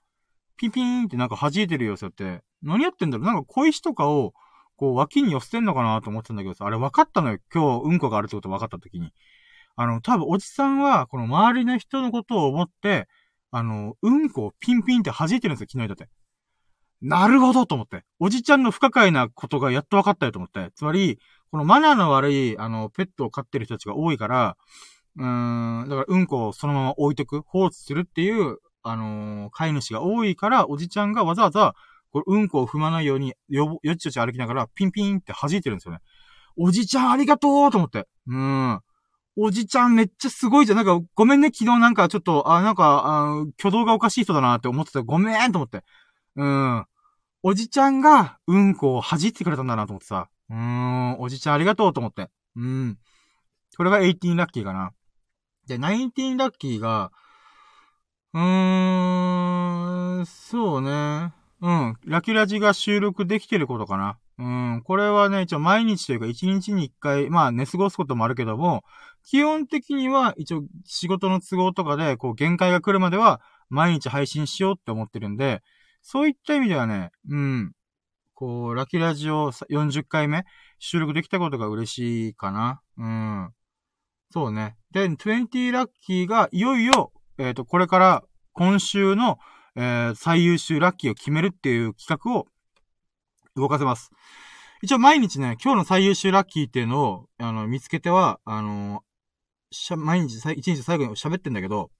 [0.57, 4.33] ピンピーンってなんか弾いてる様子って、何やってんだろうなんか小石とかを、
[4.77, 7.39] こう脇に寄せてんのかなと思ってたんだけどさ、あれ分かったのよ。
[7.53, 9.11] 今日うんこがあるってこと分かった時に。
[9.77, 13.07] あの、多分おじさんは、この周りの人のことを思って、
[13.51, 16.09] あの、うんこをピンピンって弾いてるんですよ、昨日だって。
[17.01, 18.03] なるほどと思って。
[18.19, 20.71] おじちゃんの不可解なことがやっと分かったよと思って。
[20.75, 21.19] つまり、
[21.51, 24.57] このマナーの悪い、あの、ペットを飼ってる人たちが多いから、
[25.17, 31.73] うーん、だからうんこをそのまま置いとく、放置するっていう、あのー、飼い主が多いから、おじちゃんがわざわざ、
[32.11, 35.99] これ、うんこを踏まないように、よ、よちよち歩きながら、ピンピンって弾いてるんですよね。
[36.57, 38.07] おじちゃんありがとうと思って。
[38.27, 38.79] うん。
[39.37, 40.77] おじちゃんめっちゃすごいじゃん。
[40.77, 45.01] なんか、ごめんね、昨日なんかちょっと、あ、なんか、あ挙動がおかしい人だなって思ってた。
[45.01, 45.83] ごめんと思って。
[46.37, 46.85] うん。
[47.43, 50.29] おじちゃんが、うんこを弾いてくれたんだなと思ってさ。
[50.49, 52.29] うーん、おじちゃんありがとうと思って。
[52.55, 52.97] うん。
[53.75, 54.91] これが18ラッキーかな。
[55.67, 57.11] で、19ラッキーが、
[58.33, 61.33] うーん、そうね。
[61.61, 61.95] うん。
[62.05, 64.17] ラキュラジが収録できてることかな。
[64.37, 64.43] う
[64.77, 64.81] ん。
[64.83, 68.83] これはね、一応毎日というか一日に一回、まあ寝過ごすこともあるけども、
[69.23, 75.63] 基本的には一応仕事の都合とかで、こう限界が来るまでは毎日配信しようって思ってるんで、
[76.01, 77.71] そういった意味ではね、うん。
[78.33, 80.43] こう、ラキラジオ40回目
[80.77, 82.81] 収録できたことが嬉しいかな。
[82.97, 83.49] うん。
[84.29, 84.75] そうね。
[84.95, 89.39] で、20ラッキーがいよいよ、えっ、ー、と、これから今週の、
[89.75, 92.45] えー、最優秀ラッキーを決めるっていう企画を
[93.57, 94.09] 動かせます。
[94.81, 99.01] 一応毎日ね、今日の最優秀ラッキーっていうのを、あの、見つけては、あの
[99.69, 101.91] しゃ、毎日、一日最後に喋ってんだけど、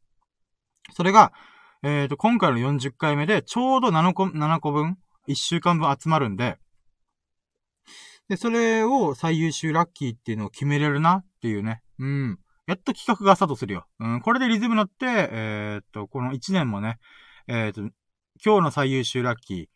[0.94, 1.34] それが、
[1.84, 6.56] えっ、と、今回の40回目で、ちょうど7個、7個分、1週間分集まるんで、
[8.30, 11.82] で、それを最優秀ラッキーっていうのを決めれるなっていうね。
[12.00, 12.40] うん。
[12.68, 13.86] やっと企画がスタートするよ。
[14.00, 16.98] うん、これでリズム乗って、えー、っと、この1年もね、
[17.48, 17.82] えー、っと、
[18.44, 19.68] 今日の最優秀ラッキー、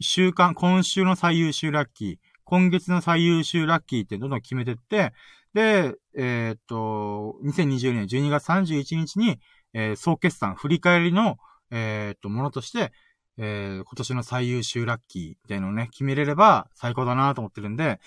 [0.00, 5.12] 週間、今週の最優秀ラッキー、今月の最優秀ラッキーってどんどん決めてって、
[5.54, 9.38] で、えー、っと、2020年12月31日に、
[9.72, 11.36] えー、総決算、振り返りの、
[11.70, 12.92] えー、っと、ものとして、
[13.36, 17.98] えー、今年の最優秀ラッキーみたいなのをね、決めれれば最高だなと思ってるんで、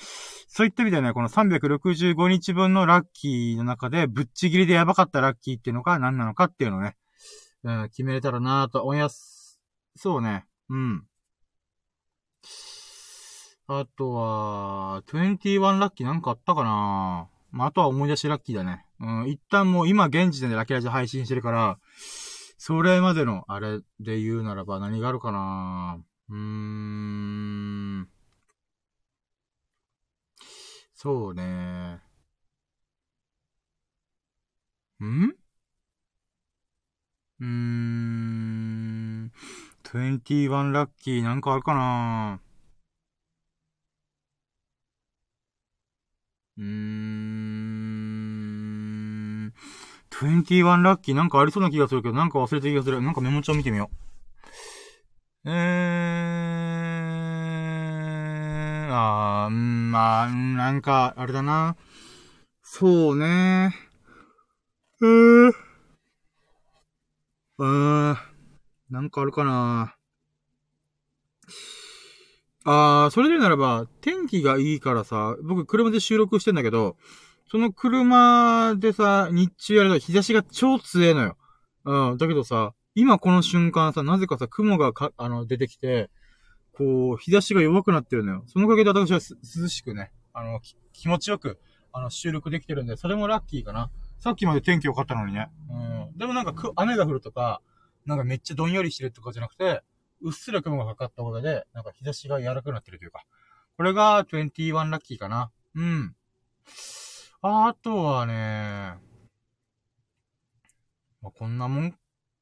[0.48, 6.96] そういった意味ではね、この365日分のラッキーの中で、ぶっちぎりでやばかったラッキーっていうのが何なのかっていうのをね、
[7.64, 9.60] うん、決めれたらなと思います。
[9.96, 11.04] そうね、うん。
[13.68, 18.86] あとは、21ラッキーなんかあったかなまあ、あとは思い出しラッキーだね。
[19.02, 21.78] うん、一旦もう今現時点でラッキーラジ配信してるから、
[22.58, 26.00] それまでのあれで言うならば何があるかな？
[26.30, 28.10] うーん。
[30.94, 32.02] そうね。
[35.06, 35.36] ん？
[37.40, 39.32] うーん。
[39.84, 42.42] 21ラッキーなんかあるかな？
[46.58, 47.57] うーん。
[50.22, 53.02] 21ラッキーなんかありそうな気がするけど、なんか忘れた気がする。
[53.02, 53.90] なんかメモ帳見てみよ
[55.46, 55.50] う。
[55.50, 56.48] えー
[58.90, 61.76] あー、うん、まあ、なんか、あれだな。
[62.64, 63.74] そうね。
[65.00, 65.54] うー。
[67.60, 68.18] うーん。
[68.90, 69.96] なんかあるかな。
[72.66, 76.98] あー、それで言うならば、天気がいいからさ、僕車で収録してんだけど、
[77.50, 81.38] その車でさ、日中やると日差しが超強えのよ。
[81.86, 82.18] うん。
[82.18, 86.10] だけどさ、今この瞬間さ、なぜかさ、雲がか、あの、出てきて、
[86.74, 88.44] こう、日差しが弱くなってるのよ。
[88.48, 90.60] そのおかげで私は涼しくね、あの、
[90.94, 91.60] 気持ちよく、
[91.94, 93.90] あの、収録できてるんで、それもラッキーかな。
[94.20, 95.50] さっきまで天気良かったのにね。
[95.70, 96.18] うん。
[96.18, 97.62] でもなんか、雨が降るとか、
[98.06, 99.82] なんかめっちゃどんよりしてるとかじゃなくて、
[100.22, 103.24] うっすら雲がかかったおかげで、なんか日差しが柔らかくなってるというか。
[103.78, 105.52] これが21ラッキーかな。
[105.76, 106.16] うん。
[107.50, 108.34] あとはね、
[111.22, 111.92] まあ、こんなもん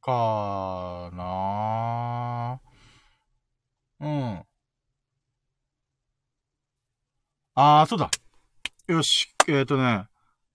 [0.01, 2.59] かな
[3.99, 4.45] うん。
[7.53, 8.09] あー、そうだ。
[8.87, 10.07] よし、えっ、ー、とね、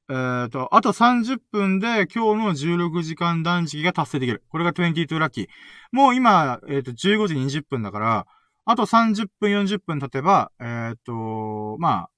[0.08, 4.42] えっ、ー、と、あと30分で今日の16時間断食が達成できる。
[4.48, 5.46] これが22ラッキー。
[5.92, 8.26] もう今、えっ、ー、と、15時20分だから、
[8.64, 12.10] あと30分40分経てば、えっ、と、まあ、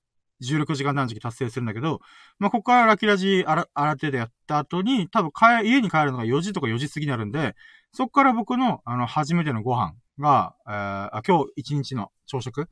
[0.42, 2.00] 16時間断食達成するんだけど、
[2.38, 7.54] まあ、ここからラキラジあら、あらでやった後に、多分帰、家に帰るのが4時とか4時過ぎになるんで、
[7.92, 12.68] そこから僕の、あの、初めてのご飯が、えー、あ今日1日の朝食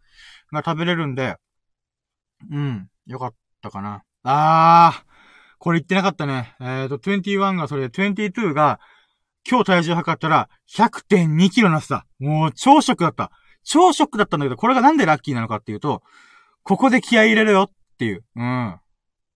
[0.52, 1.37] が食べれるんで、
[2.50, 4.02] うん、よかったかな。
[4.22, 5.11] あー、
[5.59, 6.54] これ言ってなかったね。
[6.61, 8.80] えっ、ー、と、21がそれで、22が、
[9.48, 12.06] 今日体重測ったら、100.2キロなってた。
[12.18, 13.30] もう、超ショックだった。
[13.62, 16.02] 超ショックだったんだけど、これがなんでラッキーなのかっていうと、
[16.62, 18.25] ここで気合い入れるよっていう。
[18.37, 18.81] うん。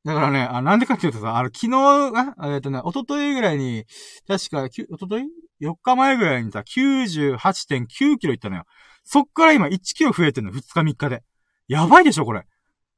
[0.05, 3.85] だからね、あ、なんでかっていうとさ、あの、昨日、あ、えっとね、一昨日ぐらいに、
[4.29, 5.27] 確か、き一昨日
[5.63, 8.65] ?4 日前ぐらいにさ、98.9キロいったのよ。
[9.03, 11.23] そっから今1キロ増えてんの、2日3日で。
[11.69, 12.45] やばいでしょ、これ。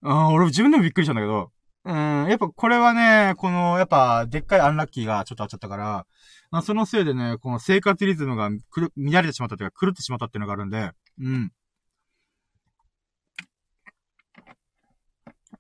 [0.03, 1.53] うん、俺自分でもびっくりしたんだけど。
[1.85, 6.07] うん、やっぱこれはね、この、やっぱ、でっかいアンラッキーがちょっとあっちゃったから、
[6.51, 11.53] まあ、そのせいでね、この生活リズムがくる、乱れてしまったというか、狂ってしまったっていうのがあるんで、うん。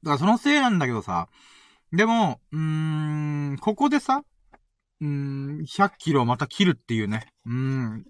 [0.06, 1.28] だからそのせいなんだけどさ、
[1.92, 2.58] でも、うー
[3.54, 4.22] ん、ここでさ、
[5.00, 7.26] うーん、100キロまた切るっていうね。
[7.44, 8.04] うん、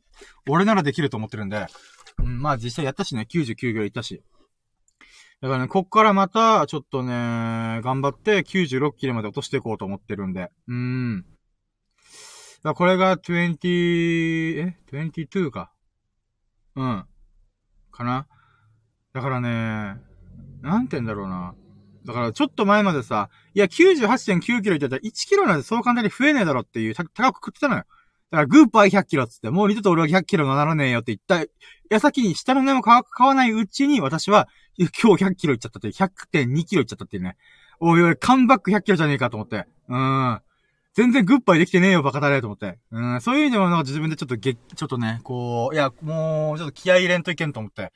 [0.47, 1.67] 俺ならできると思ってるんで、
[2.19, 4.23] うん、まあ実際やったしね、99キロいったし。
[5.41, 10.51] だからね、こっからまた、ちょっとね、頑張って96キロまで落としていこうと思ってるんで。
[10.69, 11.25] うーん。
[12.63, 15.73] だこれが20、え ?22 か。
[16.75, 17.07] うん。
[17.91, 18.27] かな
[19.15, 19.99] だからね、
[20.61, 21.55] なんて言うんだろうな。
[22.07, 27.85] だからちょっと前までさ、いや98.9キロ言ってたら1キロなんてそう簡単に増えねえだろっていう、高く食ってたのよ。
[28.31, 31.51] だからグーパー100キロっつって、もう二度と俺は100キロならねえよって言った、
[31.91, 37.37] 矢先に下の根も買わないうちに私は、今日100キロいっちゃったっていう、100.2キロいっちゃったっていうね。
[37.81, 39.67] おいおい、カンバック100キロじゃねえかと思って。
[39.89, 40.41] うん。
[40.95, 42.79] 全然グッバイできてねえよ、バカだれと思って。
[42.91, 47.93] うん、そういう意味でもなんか自分でちょっとげ、ちょっとね、こう、いや、もう、ちょっと気合入れんといけんと思って。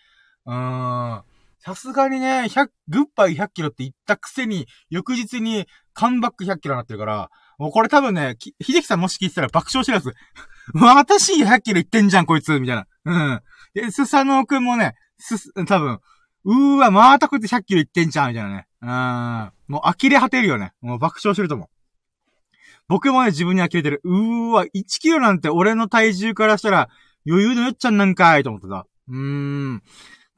[0.47, 1.23] うーん。
[1.63, 10.15] さすがにね、100、グッバイ100キロって言ったくせに、翌日にカンバック100キロになってるから、もうこれ多分ね、秀樹さんもし聞いてたら爆笑してるやつ。
[10.73, 12.87] 私100キロ言ってんじゃん、こいつ、みたいな。
[13.05, 13.43] うん。
[13.75, 16.01] で、スサノーくんもね、す、多分、
[16.45, 18.67] うーわ、またこいつ100キロ言ってんじゃん、みたいなね。
[18.81, 19.53] うん。
[19.75, 20.73] もう呆れ果てるよね。
[20.81, 21.69] もう爆笑してると思う。
[22.89, 24.01] 僕もね、自分に呆れてる。
[24.05, 26.89] うーわ、1キロなんて俺の体重からしたら、
[27.27, 28.87] 余裕のよっちゃんなんかいと思ってた。
[29.09, 29.83] うーん。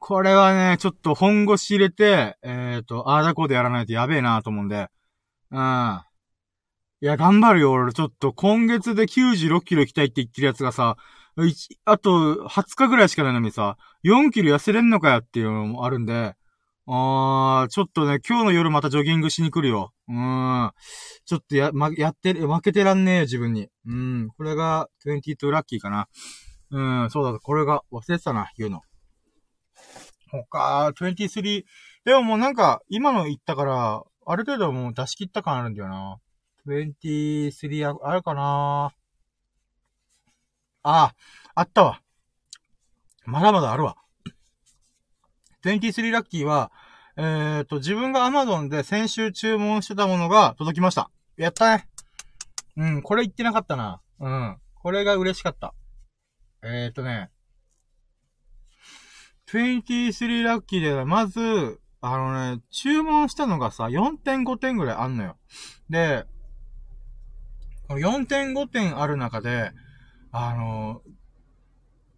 [0.05, 4.89] これはね、ちょっと本腰入れて、えっ、ー、と、あーだこでやらないとやべえなと思うんで。
[5.49, 6.01] うん。
[6.99, 7.93] いや、頑張るよ、俺。
[7.93, 10.97] ちょっと、今月で96キロ行きたいって言ってるやつがさ、
[11.85, 16.35] あと、20日ぐらいしかないのにさ、4キロ痩せれんのかよっていうのもあるんで、
[16.85, 19.93] あー、ちょっとね、今日の夜またジョギングしに来るよ。
[20.09, 20.71] うん。
[21.23, 23.69] ちょっとや、ま、やって、負けてらんねえよ、自分に。
[23.85, 24.27] うん。
[24.35, 26.09] これが22ラッキーかな。
[26.71, 28.81] うん、そうだ、これが忘れてたな、言うの。
[30.51, 31.63] 他、23。
[32.05, 36.19] でももうなんか、今の言ったから、ある程度もう出し切った感あるんだよな。
[36.67, 38.93] 23あるかな
[40.83, 41.13] あ、
[41.55, 42.01] あったわ。
[43.25, 43.97] まだまだあるわ。
[45.63, 46.71] 23ラッキーは、
[47.15, 51.11] えっ、ー、と、自分が Amazon で先週注文してたものが届きました。
[51.37, 51.87] やったね。
[52.75, 54.01] うん、これ言ってなかったな。
[54.19, 54.57] うん。
[54.75, 55.73] これが嬉しかった。
[56.63, 57.29] えっ、ー、とね、
[59.57, 65.37] 23ラッキーで、まず、あのね、注文したのがさ、4.5点ぐらいあんのよ。
[65.89, 66.25] で、
[67.87, 69.71] この4.5点ある中で、
[70.31, 71.01] あの、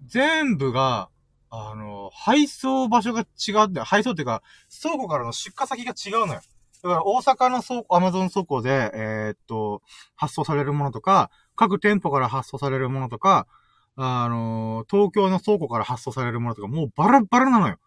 [0.05, 1.09] 全部が、
[1.49, 3.85] あの、配送場所が違うんだよ。
[3.85, 4.41] 配送っていうか、
[4.81, 6.41] 倉庫からの出荷先が違うのよ。
[6.83, 9.81] だから大阪の倉庫、アマゾン倉庫で、えー、っと、
[10.15, 13.47] 発送されるものとか、各店舗から発送されるものとか、
[13.95, 17.77] あの、東京の倉庫から発送されるものとか、もうバラバラなのよ。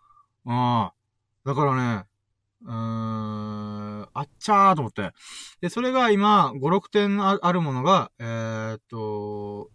[0.46, 0.90] うん。
[1.44, 2.04] だからね、
[2.64, 5.12] うーん、あっちゃーと思って。
[5.61, 9.70] で、それが今、5、6点あるものが、えー、っと、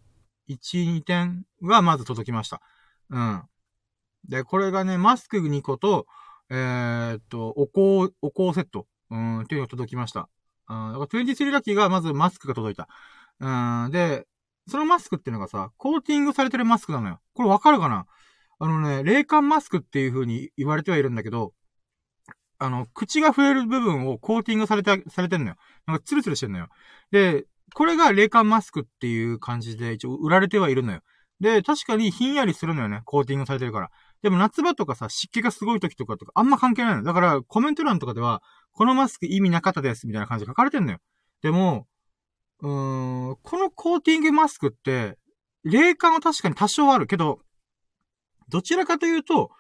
[0.50, 2.62] 1、2点がまず届きました。
[3.10, 3.44] うん。
[4.28, 6.08] で、これがね、マスク2個と、
[6.50, 10.30] えー、っと、お香、お香セット、うん、っていうのが届きました。
[10.70, 12.88] うん、だから23ラッキーがまずマスクが届いた。
[13.40, 14.28] うん、で、
[14.68, 17.20] そのマスクっていうのがさ、コーティングされてるマスクなのよ。
[17.34, 18.06] これわかるかな？
[18.60, 21.54] あのね、冷感マスクっていう風に言われてはいるんだけど、
[22.60, 25.56] あの、口が触れる部分をコーティングされて、されてんのよ。
[25.86, 26.70] なんかツルツルしてんのよ。
[27.12, 31.02] で、これが冷感マスクっていう感じで一応売られてはいるのよ。
[31.42, 33.02] で、確かにひんやりするのよね。
[33.04, 33.90] コーティングされてるから。
[34.22, 37.04] でも夏場とかさ、湿気がすごい時とかとかあんま関係ないの。
[37.04, 38.42] だからコメント欄とかでは、
[38.72, 41.00] このマスク意味なかったですみたいな感じで書かれてんのよ。
[41.42, 41.88] でも、
[42.64, 45.18] うーん、このコーティングマスクって、
[45.64, 47.40] 冷感は確かに多少あるけど、
[48.50, 49.52] どちらかというと、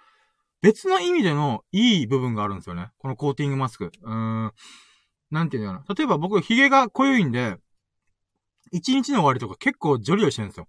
[0.62, 2.91] 別の意味でのいい部分があるんですよね。
[2.97, 3.91] このコーティングマスク。
[4.01, 4.51] うーん。
[5.30, 5.95] なんていうのかな。
[5.95, 7.58] 例えば僕、髭が濃いんで、
[8.72, 10.68] 一日の終わりとか結構ジョリをしてるんですよ。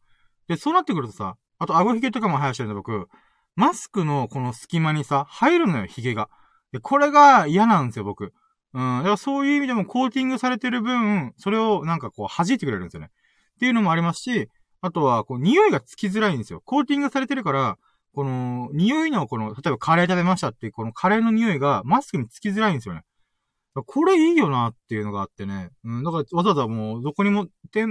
[0.48, 3.08] で、そうなってくるとさ、あと顎髭とかも生やしてるんで僕、
[3.54, 6.28] マスクのこの隙間にさ、入るのよ、髭が。
[6.72, 8.32] で、これが嫌なんですよ、僕。
[8.74, 8.98] うん。
[8.98, 13.10] だからそういう意味でもコーティングされてる分、それをなんかこう弾いてくれるんですよね。
[13.54, 14.48] っていうのもありますし、
[14.80, 16.60] あとは、こう、匂いがつきづらいんですよ。
[16.62, 17.78] コーティングされてるから、
[18.12, 23.02] この、匂いのこの、例えばカレー食べましたっていう、このカレーの匂いがマスクにつきづらいんですよね。
[23.86, 25.70] これいいよなっていうのがあってね。
[25.84, 27.86] うん、だからわざわざもう、どこにも、て、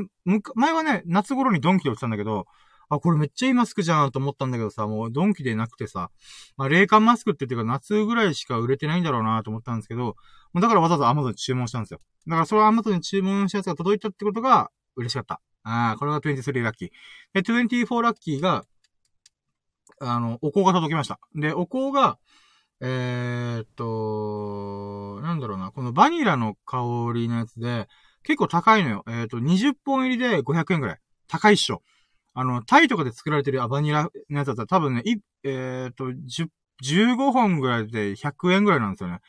[0.56, 2.46] 前はね、夏頃にドンキで売ってたんだけど、
[2.90, 6.12] あ、これめっちゃいいマスクじゃんと思ったんだけどさ、もうドンキでなくてさ、
[6.58, 10.16] まあ、冷感マスクって言ってか夏ぐらいしか売れてないんだろうなと思ったんですけど、
[10.62, 12.00] だからわざわざ Amazon に注文したんですよ。
[12.28, 15.42] だからそれは Amazon に注文したやつが届いたってことが嬉しかった。
[15.64, 16.90] ああ、これが23ラッキー。
[17.34, 18.66] で、24ラッキーが、
[20.00, 21.20] あの、お香が届きました。
[21.36, 22.18] で、お香が、
[22.82, 26.80] えー、っと、なんだろうな、このバニラの香
[27.14, 27.88] りのやつで、
[28.24, 29.04] 結構高いのよ。
[29.08, 31.00] えー、っと、20本入りで500円ぐらい。
[31.28, 31.82] 高いっしょ。
[32.34, 36.48] あの、タイとかで作られてるバニラのやつだったら多分ね、い、えー、っと、10、
[36.84, 39.20] 15本ぐらいで100円ぐらいなんですよね。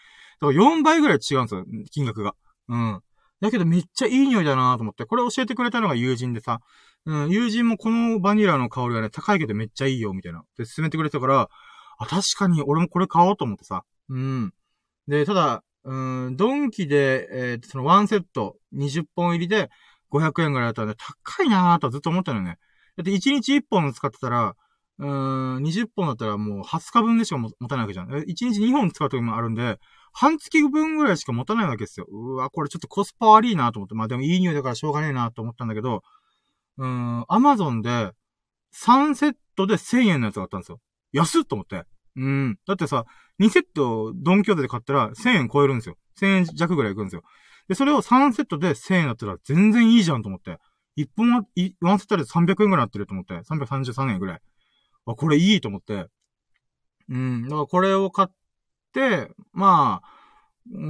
[0.40, 2.34] だから4倍ぐらい違うんですよ、金額が。
[2.68, 3.00] うん。
[3.40, 6.60] だけどめっちゃいい匂いだなと思って、これ教えてくれたのが友人でさ、
[7.06, 10.42] うん、友人もこのバニラの香りがね、高いけどめっちゃいいよ、みたいな。
[10.56, 11.48] で、勧めてくれたから、
[11.98, 13.84] あ、確かに俺もこれ買おうと思ってさ。
[14.08, 14.52] うん。
[15.06, 19.68] で、ただ、うん、ドンキで、えー、そのワンセット20本入りで
[20.10, 22.56] 500円ぐらいだったらね、高いなーとずっと思ったのよね。
[22.96, 24.54] だって1日1本使ってたら、
[24.98, 28.08] うん、20本だったらもう20日分でしか持たないわけじゃん。
[28.08, 29.78] 1日2本使う時もあるんで、
[30.14, 32.06] 半月分ぐらいしか持たないわけですよ。
[32.08, 33.94] うわ、これちょっとコスパ悪いなと思って。
[33.94, 36.02] まあでもいい匂いだからしょうがねえなと思ったんだけど、
[36.78, 38.12] うん、アマゾンで
[38.74, 40.80] 3セットで1000円のやつがあったんですよ。
[41.12, 41.84] 安っと思って。
[42.16, 42.58] うん。
[42.66, 43.04] だってさ、
[43.40, 45.96] 2セットドンキョーテで買ったら1000円超えるんですよ。
[46.20, 47.22] 1000円弱ぐらいいくんですよ。
[47.68, 50.58] で、それを3セットで1000円だったら全然いいじゃんと思って。
[50.96, 51.44] 1本は、
[51.80, 53.34] ワンセットで300円ぐらいになってると思って。
[53.34, 54.40] 333円ぐらい。
[55.06, 56.06] あ、これいいと思って。
[57.08, 57.42] うん。
[57.44, 58.34] だからこれを買って、
[59.52, 60.14] まあ、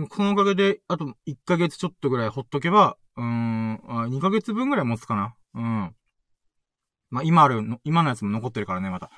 [0.09, 3.81] このおかげで、あと1ヶ月ちょっとぐらいほっとけば、うーん、
[4.11, 5.35] 2ヶ月分ぐらい持つかな。
[5.55, 5.95] うん。
[7.11, 9.07] まあ、今あるの、今のやつも残ってるからね、また。
[9.07, 9.13] だ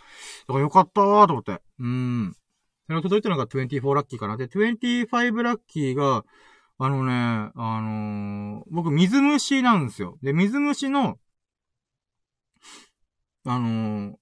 [0.49, 1.63] からよかったーと思って。
[1.79, 2.37] うん。
[2.87, 4.37] それが届いたのが24ラッキーかな。
[4.37, 6.25] で、25ラッキーが、
[6.79, 10.19] あのね、あのー、僕、水虫なんですよ。
[10.23, 11.19] で、水虫の、
[13.47, 14.15] あのー、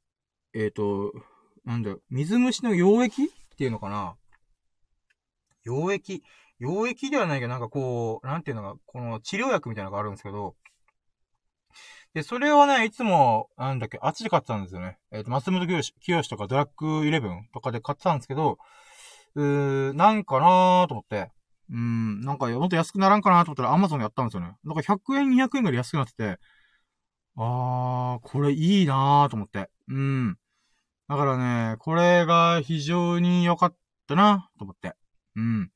[0.55, 1.13] えっ、ー、と、
[1.65, 4.15] なんだよ、水虫の溶液っていうのかな
[5.67, 6.23] 溶液？
[6.61, 10.55] 溶液ではないけど、なんかこう、なんていうのか、この治療薬みたいなのがあるんですけど、
[12.15, 14.99] で、それはね、いつも、なんだっけ、あっちで買ってたんですよね。
[15.11, 18.59] えっ、ー、と、松本清とかドラッグイレブンとかで買ってたんですけど、
[19.35, 21.33] うー、なんかなーと思って、
[21.71, 24.55] うん、なんか、もっと安くならんかなと思ったら Amazon でやったんですよね。
[24.65, 26.39] なんか100円、200円ぐらい安くなってて、
[27.37, 29.69] あー、これいいなーと思って。
[29.89, 30.39] うん。
[31.09, 31.37] だから
[31.73, 34.95] ね、これが非常に良かったなと思って。
[35.37, 35.71] うん。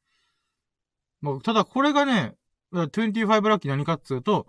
[1.20, 2.34] まあ、ただこれがね、
[2.72, 4.46] 25ラッキー何かっつうと、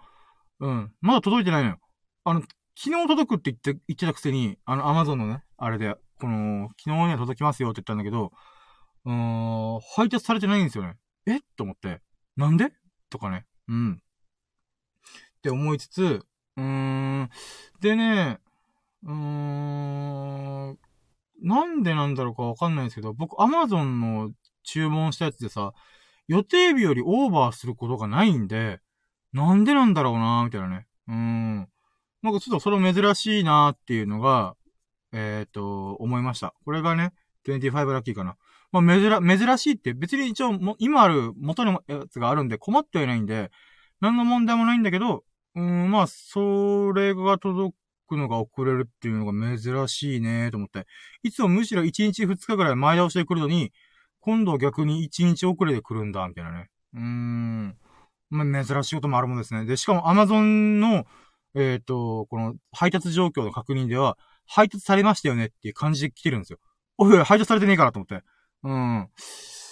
[0.59, 0.91] うん。
[1.01, 1.79] まだ届いてないのよ。
[2.25, 8.31] あの、昨日届くって言って、言ってたくせに、あの、アマゾンのね、あれで、この、昨日には届きますよって言ったんだけど、
[9.05, 10.97] うーん、配達されてないんですよね。
[11.25, 11.39] え？
[11.55, 12.01] と思って。
[12.35, 12.71] なんで？
[13.09, 13.45] とかね。
[13.67, 14.01] うん。
[15.37, 16.25] って思いつつ、
[16.57, 17.29] うーん、
[17.79, 18.39] でね、
[19.03, 20.77] うーん、
[21.41, 24.31] なんでなんだろうかわかんないですけど、僕、アマゾンの
[24.63, 25.73] 注文したやつでさ、
[26.27, 28.79] 予定日よりオーバーすることがないんで、
[29.33, 30.87] なんでなんだろうなみたいなね。
[31.07, 31.67] うん。
[32.21, 34.55] なんかちょっとそれ珍しいなっていうのが、
[35.11, 36.53] えっ、と、思いました。
[36.65, 37.13] これがね、
[37.47, 38.37] 25ラッキーかな。
[38.71, 43.49] まあ、珍、珍しいって別に一応も、今ある元のやつがあるんで困ってはいないんで、
[44.01, 45.23] 何の問題もないんだけど、
[45.55, 47.75] うん、まあ、それが届
[48.07, 50.85] くのが遅れるっていうのが珍しいねと思って。
[51.23, 53.71] いつもむしろ1日2日ぐらい前倒しで来るのに、
[54.21, 56.69] 今度逆に1日遅れで来るんだ、みたいなね。
[56.93, 57.77] うーん。
[58.29, 59.65] まあ、珍しいこともあるもんですね。
[59.65, 61.05] で、しかも Amazon の、
[61.55, 66.59] えっ、ー、と、この配達状況の確認では、配達されましたよねっていう感じで来てるんですよ。
[66.97, 68.23] おいおい、配達されてねえからと思って。
[68.63, 69.09] うん。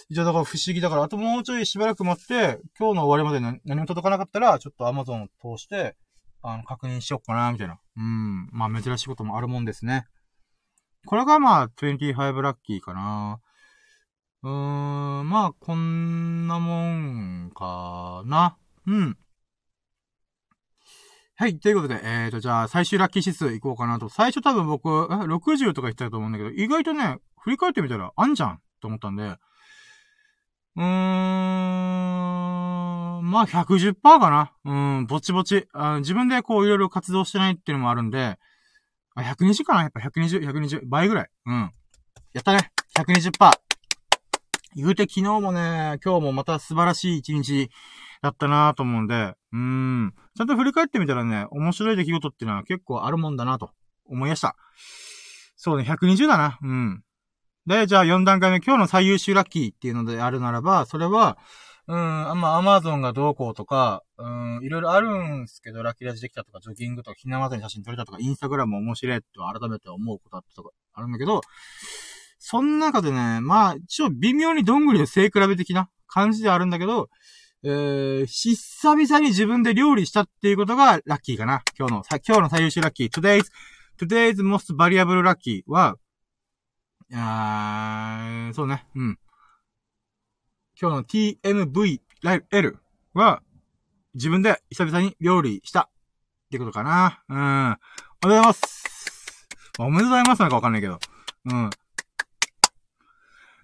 [0.09, 5.95] じゃあだから不思議だから、あともうちょいしばらく待って、今日の終わりまで何も届かなかったら、ちょっと Amazon を通して、
[6.41, 7.79] あの、確認しよっかな、みたいな。
[7.97, 8.47] うん。
[8.51, 10.05] まあ、珍しいこともあるもんですね。
[11.05, 13.39] これがまあ、25ラッキーかな。
[14.43, 18.57] うーん、まあ、こんなもんかな。
[18.85, 19.17] うん。
[21.35, 21.59] はい。
[21.59, 24.09] ということで、えーと、じゃあ、最終ラッキー指数いこうかなと。
[24.09, 30.85] 最初多分僕、60とか言ってたと思うんだけど、意外とね、振り返ってみたら、あんじゃんと思ったんで、うーん、
[33.29, 34.53] まあ、110%かな。
[34.65, 35.67] うん、ぼちぼち。
[35.73, 38.39] あ自分でこう、いろいろ活動してないっていうのもあるんで、
[39.15, 41.29] あ、120かなやっぱ120、120、倍ぐらい。
[41.45, 41.71] うん。
[42.33, 42.71] やったね。
[42.95, 43.66] 120%。
[44.77, 47.71] 言うて昨日もね、今日もまた素晴らしい一日
[48.21, 50.13] だったなと思うんで、うん。
[50.37, 53.71] ちゃんと振り返ってみたらね、面白い出来事っていうのは結構あるもんだなと
[54.05, 54.55] 思いました。
[55.55, 56.59] そうね、120だな。
[56.61, 57.03] うん。
[57.65, 61.39] で、じゃあ4段階目、今日の最優秀ラッキーっていうのであるならば、それは、
[61.87, 71.41] うん、まあ、アマゾンがどうこうとか、うん、いろいろあるんすけど、ラッキーラジできたとか、ジョギングとか、ひなまずに写真撮れたとか、インスタグラム面白いと改めて思うことあったとか、あるんだけど、
[72.39, 77.09] その中でね、まあ、一応微妙にどんぐりの背比べ的な感じではあるんだけど、
[77.63, 81.63] えー、久々に自分で料理したっていうことがラッキーかな。
[81.77, 83.09] 今日の、さ今日の最優秀ラッキー。
[83.09, 83.45] today's,
[83.99, 85.97] today's most valuable lucky は、
[87.13, 88.85] あー、そうね。
[88.95, 89.19] うん。
[90.79, 92.75] 今日の TMVL
[93.13, 93.41] は、
[94.13, 95.89] 自分で久々に料理したっ
[96.51, 97.23] てことかな。
[97.29, 97.77] うん。
[98.23, 99.47] おめでとうございます。
[99.79, 100.99] おめでとうございますなんかわかんないけど。
[101.45, 101.69] うん。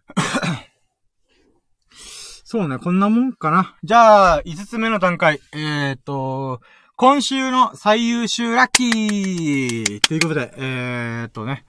[2.43, 3.75] そうね、こんなもんかな。
[3.83, 5.39] じゃあ、5つ目の段階。
[5.53, 6.61] えー、っと、
[6.95, 11.65] 今週の最優秀ラッキーということで、えー、っとね。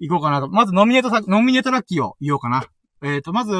[0.00, 0.48] 行こうかなと。
[0.48, 2.64] まずノミネートさ、ノミネートラッキーを言おうかな。
[3.02, 3.52] えっ、ー、と、まず、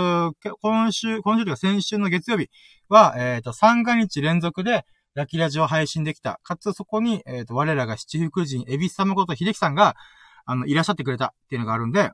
[0.61, 2.49] 今週、今週というか先週の月曜日
[2.89, 4.85] は、えっ、ー、と、3ヶ日連続で、
[5.15, 6.41] ラッキーラジオ配信できた。
[6.43, 9.95] かつ、そこに、えっ、ー、と、我らが七福神、エビス様こと秀樹さんが、
[10.47, 12.11] あの、いらっしゃってくれたっていうのがあるんで、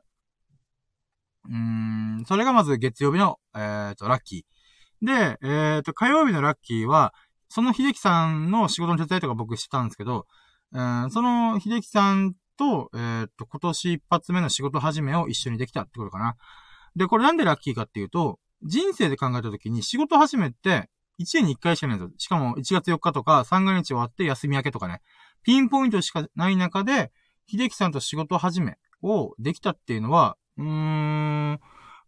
[1.49, 5.05] うん、それがまず月曜日の、えっ、と、ラッキー。
[5.05, 7.13] で、えっ、と、火曜日のラッキーは、
[7.49, 10.27] その秀樹さんの仕事の手伝いとか僕したんですけど、
[10.73, 16.35] えー、その秀樹さんと、えー、っと、今年一発目の仕事始めを一緒にできたってことかな。
[16.95, 20.89] で、これなんでラッキーかっていうと、人生で考えた時に仕事始めって、
[21.19, 22.13] 1年に1回しかないんですよ。
[22.17, 25.01] しかも1月4日とか3ヶ月終わって休み明けとかね。
[25.43, 27.11] ピンポイントしかない中で、
[27.47, 31.59] 秀樹さんと仕事始めをできたっていうのは、うーん、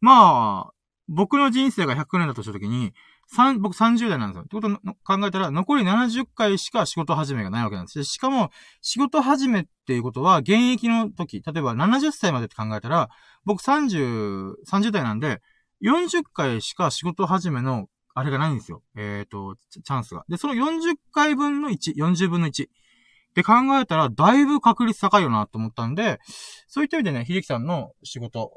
[0.02, 0.74] まあ、
[1.08, 2.94] 僕の人生が100年だとした時に、
[3.28, 4.44] 三、僕30代なんですよ。
[4.44, 4.72] ってことを
[5.06, 8.04] 考えたら、残り70回しか仕事始めがないわけなんです。
[8.04, 8.50] しかも、
[8.82, 13.10] 仕事始めっていうことは、現役の時、例えば70歳までって考えたら、
[13.46, 15.42] 僕30、30代なんで、
[15.82, 18.84] 40回しか仕事始めの、あれがないんですよ。
[18.98, 20.26] えっ、ー、と、チャンスが。
[20.28, 22.68] で、その40回分の1、40分の1。
[23.32, 26.20] って考えたら、だいぶ確率高いよなと思ったんで、
[26.68, 28.52] そういった意味でね、秀樹さんの仕事、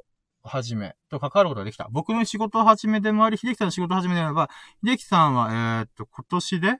[0.46, 1.88] 始めと関わることができた。
[1.90, 4.50] 僕の仕事始めでもあり、秀樹さんの仕事始めであれば、
[4.84, 6.78] 秀樹さんは、えー、っと、今年で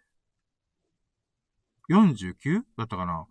[1.89, 2.61] 49?
[2.77, 3.27] だったかな？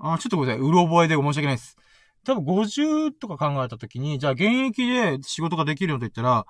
[0.00, 0.66] あ、ちょっとごめんなさい。
[0.66, 1.76] うろ覚えで申し訳ないです。
[2.24, 6.46] 多分50とか考えたときに、じゃあ現役で仕事ができるよと言ったら、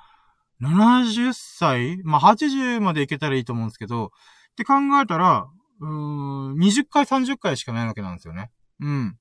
[0.60, 2.00] 70歳？
[2.04, 4.12] まあ、80までいけたらいいと思うんですけど、
[4.52, 5.48] って考えたら、
[5.84, 8.50] うーん、20回、30回しかないわけなんですよね。
[8.80, 9.18] うん。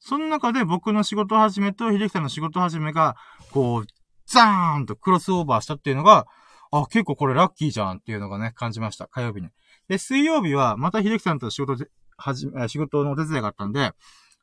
[0.00, 3.16] その中で僕の仕事始めと秀樹さんの仕事始めが、
[3.52, 3.86] こう、
[4.26, 6.26] ザーンとクロスオーバーしたっていうのが、
[6.72, 9.06] あ、結構これラッキーじゃんっていうのがね、感じました。
[9.08, 9.48] 火曜日に。
[9.88, 13.92] で、水曜日は、また秀樹さんと仕事で、はじ、仕事のお手伝いがあったんで、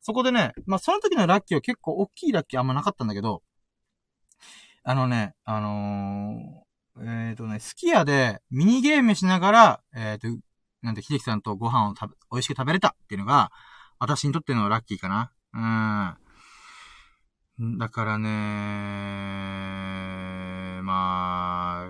[0.01, 3.41] そこでね、まあ、その時のラッキーは結構大きいラッキーあんまなかったんだけど、
[4.83, 10.39] あのね、あのー、えっ、ー、とね、スキヤでミニゲームしながら、えっ、ー、と、
[10.81, 13.51] なんて、秀樹さんとご飯を食べ、美味しく食べれたっていうのが、
[13.99, 15.31] 私にとってのラッキーかな。
[15.53, 15.59] う
[17.63, 17.77] ん。
[17.79, 18.29] だからね、
[20.83, 21.89] まあ、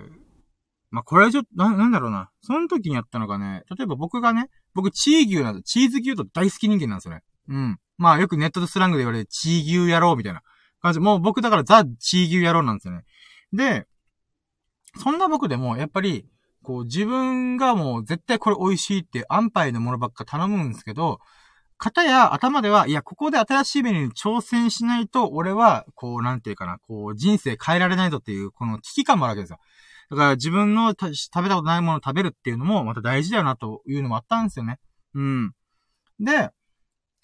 [0.89, 2.29] まあ、これちょっと、な、なんだろうな。
[2.41, 5.61] その時にやったのがね、例えば僕がね、僕、チー牛なん。
[5.63, 7.23] チーズ牛と大好き人間なんですよね。
[7.49, 7.77] うん。
[7.97, 10.41] まあ、よくネットでスラングで言われるチー牛野郎みたいな
[10.81, 10.99] 感じ。
[10.99, 13.03] もう僕だからザ・チー牛野郎なんですよね。
[13.51, 13.87] で、
[14.97, 16.25] そんな僕でも、やっぱり、
[16.67, 21.19] こう、自分がもう絶対これ美味しいって安牌のものばっか頼むんですけど、
[21.77, 29.59] 型や頭では、いや、ここで新しいメニューに挑戦しないと、俺は、こう、なんていうかな、こう、人生変えられないぞっていう、この危機感もあるわけですよ。
[30.09, 31.09] だから自分の食
[31.41, 34.77] べたことないものを食べるっていうのも、また大事だよなというのもあったんですよね。
[35.13, 35.53] うん。
[36.19, 36.49] で、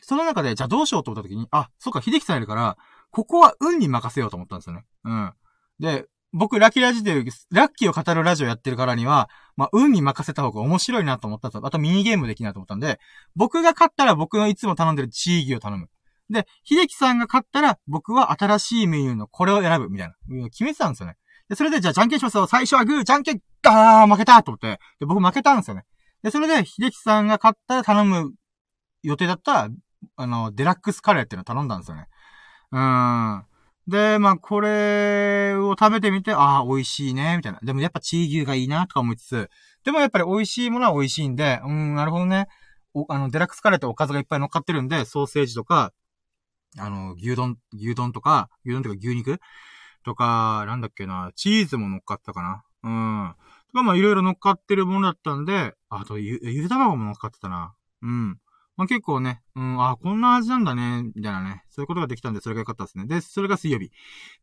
[0.02, 2.78] その中で、じゃあどうしようと思った時に、あ、そっか、秀樹さんいるから、
[3.12, 4.86] ここは運に任せようと思ったんですよね。
[5.04, 5.34] うん。
[5.80, 7.14] で、僕、ラッキーラジで、
[7.52, 11.66] ラッキーを語るラジオやってるからには、まあ、運に任せた方が面白いなと思ったんですよ。
[11.66, 13.00] あとミニゲームできないと思ったんで、
[13.36, 15.90] 僕が勝ったら僕のいつも頼んでるチーギを頼む。
[16.32, 20.16] で、秀樹さんが勝ったら、僕は新しいメニューのこれを選ぶ、みたいな。
[20.50, 21.18] 決めてたんですよね。
[21.50, 22.48] で、それで、じゃあ、じゃんけんしますよ。
[22.48, 24.80] 最初はグー、じゃんけん、ガー負けたと思って。
[25.00, 25.84] で、僕負けたんですよね。
[26.24, 28.34] で、それで、秀樹さんが勝ったら頼む
[29.04, 29.70] 予定だった
[30.16, 32.08] あの、デラックスカレーっていうのを頼んだんですよね。
[32.72, 33.46] うーん。
[33.88, 37.60] で、まあ、これを食べてみて、ああ、美味しいね、みたいな。
[37.62, 39.50] でもやっぱチー牛がいいな、とか思いつつ、
[39.84, 42.48] でもやっぱり美味しいものは美味しいんで、うん、なるほどね。
[42.94, 45.92] お、あの、デラックスカレーっておかずがいっぱい乗っかってるんで、ソーセージとか、
[46.78, 49.40] あの、牛丼、牛丼とか、牛丼とか牛肉？
[50.06, 52.64] とか、なんだっけな、チーズも乗っかったかな。
[52.84, 53.36] うん。
[53.72, 57.74] とか、まあ、いろいろ乗っかってるものだったんで、あとゆ、ゆで卵も乗っかってたな。
[58.02, 58.40] うん。
[58.76, 61.64] まあ、結構ね、うん、あ、こんな味なんだね、みたいなね。
[61.70, 63.06] そういうことができたんで、それが良かったですね。
[63.06, 63.92] で、それが水曜日。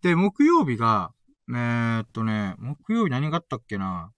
[0.03, 1.13] で、木曜日が、
[1.49, 4.13] えー、っとね、木曜日何があったっけな？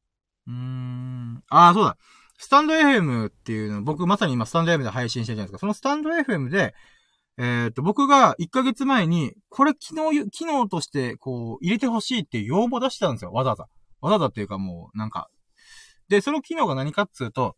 [0.47, 1.97] うーん、あ、そうだ。
[2.39, 5.59] スタンド FM っていうの、僕まさに今スタンド FM で配信してるじゃないですか。
[5.59, 6.75] そのスタンド FM で、
[7.39, 13.33] えー、っと、僕が1ヶ月前に、これ機能、機能として、こう、入れてほしいっていう要望出してたんですよ。
[13.33, 13.63] わざわざ。
[14.01, 15.31] わざわざっていうかもう、なんか。
[16.09, 17.57] で、その機能が何かっつうと、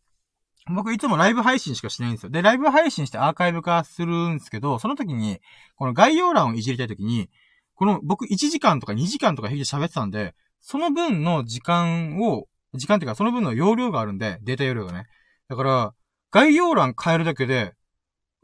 [0.71, 2.31] 僕いつもライブ配信しかしないんですよ。
[2.31, 5.41] で、ライブ配信してアーカイブ化するんですけど、その時に、
[5.77, 7.29] この概要欄をいじりたい時に、
[7.75, 15.07] この僕1時間とか2時間とか平気で喋ってたんで、その分の時間を、時間っていうかその分の容量があるんで、データ容量がね。
[15.49, 15.95] だから、
[16.31, 17.75] 概要欄変えるだけで、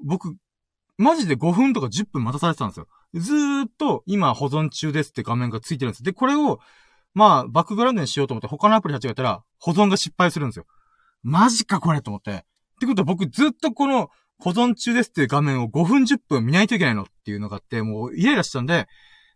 [0.04, 0.36] 僕、
[0.98, 2.86] マジで5分とか10分待たされてたんですよ。
[3.14, 6.02] ずーっと、今保存中ですって画面がついてるんです。
[6.02, 6.60] で、これを、
[7.14, 10.66] まあ、バックグラウンドにしようと思って他のアプリ立ち上げたら、保存が失敗するんですよ。
[11.22, 12.30] マジかこれと思って。
[12.32, 12.36] っ
[12.80, 14.08] てことは僕ずっとこの
[14.38, 18.86] 保存中ですっていう画面を5分10分見ないといけないのっていうのがあって、もうイライラしたんで、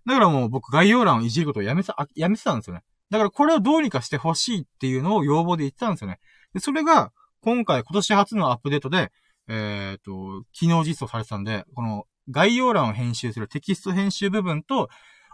[0.07, 2.83] だからもう僕概要欄をいじることをやめさ、やめてたんですよね。
[3.11, 6.19] だからこれをどうにかしてほしいっていうのを要望で言ってたんですよね。
[6.55, 7.13] で、それが
[7.43, 9.13] 今回今年初のアップデートで、
[9.49, 14.89] えっ、ー、と、機能実装されてたんで、この概要欄を編集するテキスト編集部分と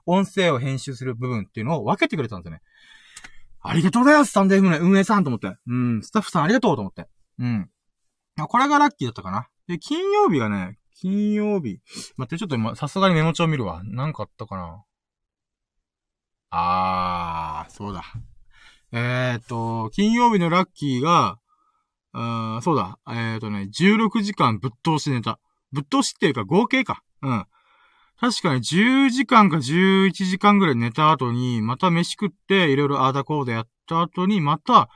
[0.07, 2.62] 音声を編集する部分っていうのを分けてくれたんですよね。
[3.62, 5.56] ありがとうございます、スタンド F の運営さんと思って。
[5.66, 7.06] うん、スタッフさんありがとうと思って。
[7.38, 7.70] うん。
[8.48, 9.48] これがラッキーだったかな。
[9.68, 11.80] で、金曜日がね、金曜日。
[12.16, 13.82] 待って、ちょっと今、さすがにメモ帳見るわ。
[13.84, 14.84] なんかあったかな。
[16.50, 18.02] あー、そうだ。
[18.92, 21.38] えー、っと、金曜日のラッキーが、
[22.12, 22.98] あーそうだ。
[23.08, 25.38] えー、っとね、16時間ぶっ通し寝た。
[25.72, 27.02] ぶっ通しっていうか合計か。
[27.22, 27.46] うん。
[28.20, 34.90] 確かに10時間か11時間ぐらい寝た後に、また飯食って、いろいろあーだこーだやった後に、また、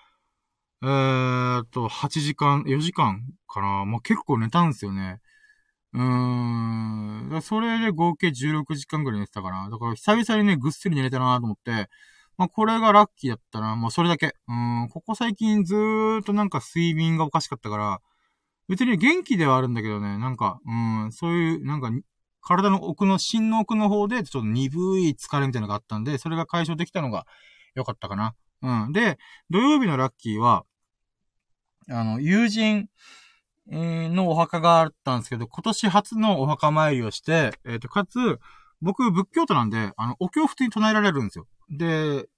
[0.83, 3.87] えーっと、8時間、4時間かな。
[3.87, 5.20] まあ、結構寝たんですよね。
[5.95, 6.03] うー
[7.39, 7.43] ん。
[7.43, 9.70] それで合計16時間ぐらい寝てたかな。
[9.70, 11.89] だから久々にね、ぐっすり寝れたなと思って、
[12.37, 13.75] まあ、これがラッキーだったな。
[13.77, 14.35] まあ、それだけ。
[14.49, 18.01] うん、ここ最近ずーっとなんか睡眠がおかしかったから、
[18.68, 21.91] 別に元気ではあるんだけどね、なんか、うん、そういう、なんか、
[22.45, 27.27] 体の奥の、心の奥の方で、ちょっと鈍い疲れみたいなのがあったんで、それが解消できたのが
[27.75, 28.35] 良かったかな。
[28.63, 28.93] うん。
[28.93, 29.19] で、
[29.51, 30.65] 土曜日のラッキーは、
[31.89, 32.89] あの、友人、
[33.67, 38.39] のお墓があったんですけど、今年初のお墓参りをして、えっ、ー、と、かつ、
[38.83, 41.47] 僕、仏教徒なんで、あの、お経を普通に唱えられるんですよ。
[41.71, 42.29] で、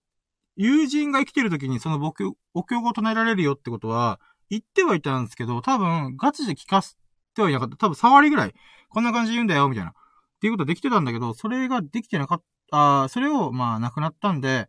[0.57, 6.97] 友人が生きてる時にその僕、お経を唱えられるよってことは、言ってはいたんですけど、多分、ガチで聞かす
[7.37, 7.76] せてはいなかった。
[7.76, 8.55] 多分、触りぐらい。
[8.89, 9.91] こんな感じで言うんだよ、みたいな。
[9.91, 9.95] っ
[10.41, 14.68] ていうことはできてたんだけど、それができてなかった、あそれを、まあ、なくなったんで、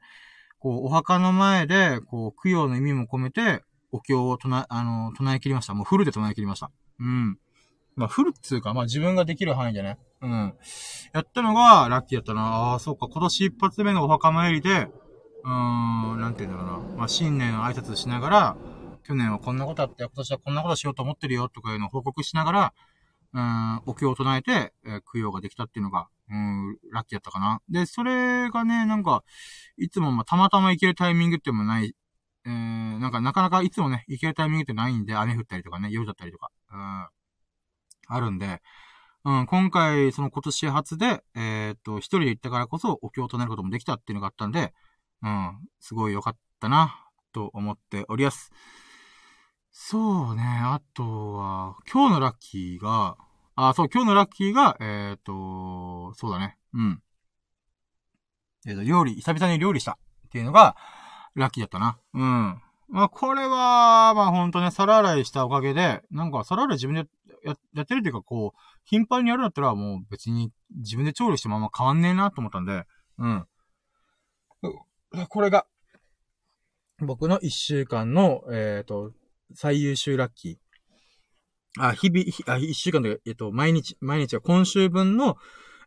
[0.59, 5.73] こう、お墓の前で、こう、供養の意味も込めて、お経を唱え、あの、唱え切りました。
[5.73, 6.71] もうフルで唱え切りました。
[6.99, 7.37] うん。
[7.95, 9.97] まあ、フルっつうか、まあ自分ができる範囲でね。
[10.21, 10.53] うん。
[11.13, 12.41] やったのが、ラッキーやったな。
[12.41, 14.87] ああ、そうか、今年一発目のお墓参りで、
[15.43, 16.97] うーん、なんて言うんだろうな。
[16.97, 18.57] まあ、新年挨拶しながら、
[19.07, 22.97] 去年はこんなことあって、今年はこんなことしようと思ってるよ、とかいうのを報告しながら、う
[23.33, 27.61] うん、お経を唱えて、えー、供養ができたっていうのが、うん、ラッキーだったかな。
[27.69, 29.23] で、それがね、なんか、
[29.77, 31.95] いつもまあ、たまたま行けるタイミングってもない、
[32.45, 32.51] えー、
[32.99, 37.07] なんかなかなかいつもね、行けるタイミングってないんで、雨降ったりとかね、夜だったりとか、うん、
[38.07, 38.61] あるんで、
[39.25, 44.73] うん、今回、その今年初で、えー、っと、一人で行ったからこそ、お経を唱えることもできたっていうのがあったんで、
[45.21, 48.51] うん、すごい良かったな、と思っております。
[49.79, 53.15] そうね、あとは、今日のラッキーが、
[53.55, 57.01] あ、そう、今日のラッキーが、えっ、と、そうだね、うん。
[58.65, 60.75] えっ、と、料理、久々に料理したっていうのが、
[61.35, 61.99] ラッキーだったな。
[62.15, 62.61] うん。
[62.89, 67.07] まあ、これは、まあほんとね、皿洗いしたおかげで、なんか皿洗い自分で
[67.45, 72.83] ややってるっていうか、こう、頻繁にやるんだったらもう別に自分で調理してもあんま変わんねえなと思ったんで、
[73.19, 73.47] うん。
[75.29, 75.67] これが、
[76.97, 79.11] 僕の一週間の、えっ、ー、と、
[79.53, 81.83] 最優秀ラッキー。
[81.83, 85.37] あ、日々、あ、一週間で、えっ、と、毎日、毎日は今週分の、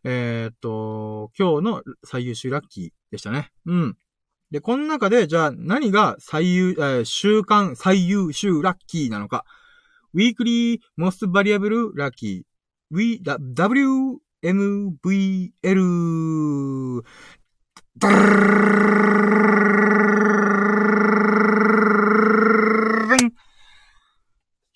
[0.03, 3.51] えっ、と、今日の最優秀ラッキーでしたね。
[3.65, 3.97] うん。
[4.51, 9.45] で、この中で、じゃあ何が最優、えー、週間最優秀ラッキーなのか。
[10.13, 12.43] weekly most variable lucky.
[12.91, 17.01] we, w, m, v, l.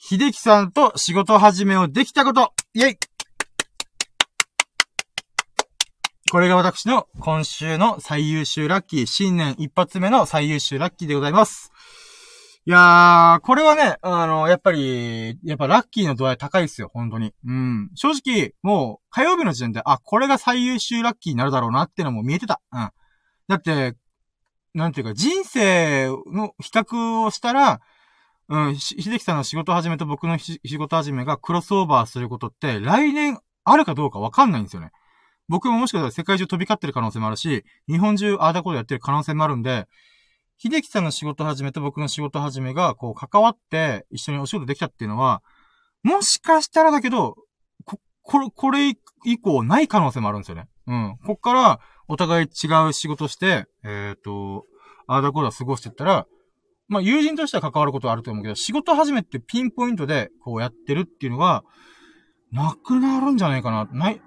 [0.08, 2.98] 秀樹さんと仕事始めをできたことイェイ
[6.32, 11.72] これが私の今週の最優秀ラッキー、新年一発目の最優秀ラッキーでございます。
[12.68, 17.34] いやー、これはね、あの、やっぱり、やっぱラッキーの度合い高いっすよ、本当に。
[17.44, 17.90] うん。
[17.96, 22.62] 正直、もう、火曜日の時点で、あ、これが最優秀ラッキーになるだろうなってのも見えてた。
[22.72, 22.92] うん。
[23.48, 23.96] だって、
[24.76, 27.80] なんていうか、人生の比較をしたら、
[28.48, 34.92] うん、秀樹さんの仕事始めと僕の仕事始めがクロスオーバーすることって来年あるかどうかわかんないんですよね。
[35.48, 39.88] 僕ももしかしたら世界中飛び交ってる可能性もあるし、日本中ああだことやってる可能性もあるんで、
[40.58, 45.44] 秀樹さんの仕事始めと僕の仕事始めが、こう、関わって一緒にお仕事できたっていうのは、
[46.04, 47.36] もしかしたらだけど、
[47.84, 50.68] こ、これ、これ以降ない可能性もあるんですよね。
[50.88, 51.18] うん。
[51.26, 54.66] こっから、お互い違う仕事して、えっ、ー、と、
[55.08, 56.26] ああだこだ過ごしてったら、
[56.88, 61.64] まあ、友人としては関わることはあると思うけど、仕事始めってピンポイントでこうやってるっていうのが、
[62.52, 64.22] なくなるんじゃないかな、ない、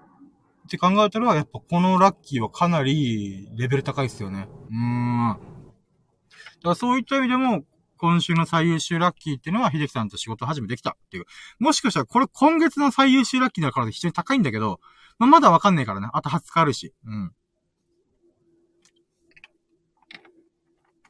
[0.68, 4.48] って考えたら、やっぱこのラッキーはかなりレベル高いっすよね。
[4.70, 5.28] うーん。
[5.30, 5.36] だ
[6.62, 7.64] からそういった意味でも、
[7.96, 11.24] 今週の最優秀ラッキーっていうのは、秀樹さんと仕事始めできたっていう。
[11.58, 14.80] もしかしたらこれ今月の最優秀ラッキーだから非常に高いんだけど、
[15.18, 16.08] まあ、まだわかんないからね。
[16.12, 16.94] あと20日あるし。
[17.04, 17.32] うん。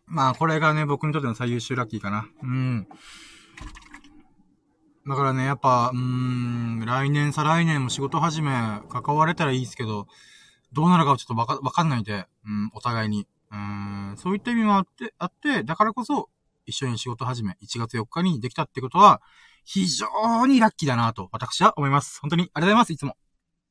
[0.09, 2.27] まあ、これがね、僕にとっての最優秀ラッキーかな。
[2.43, 2.89] うん。
[5.07, 8.51] だからね、やっぱ、うーん、来年、再来年も仕事始め、
[8.89, 10.07] 関われたらいいですけど、
[10.73, 13.27] どうなるかはちょっとわか、わかんないんで、うん、お互いに。
[13.51, 16.29] うん、そういった意味もあって、あって、だからこそ、
[16.67, 19.23] 一緒に仕事始め、1月4日にできたってことは、
[19.65, 22.21] 非常にラッキーだなと、私は思います。
[22.21, 23.17] 本当にありがとうございます、いつも。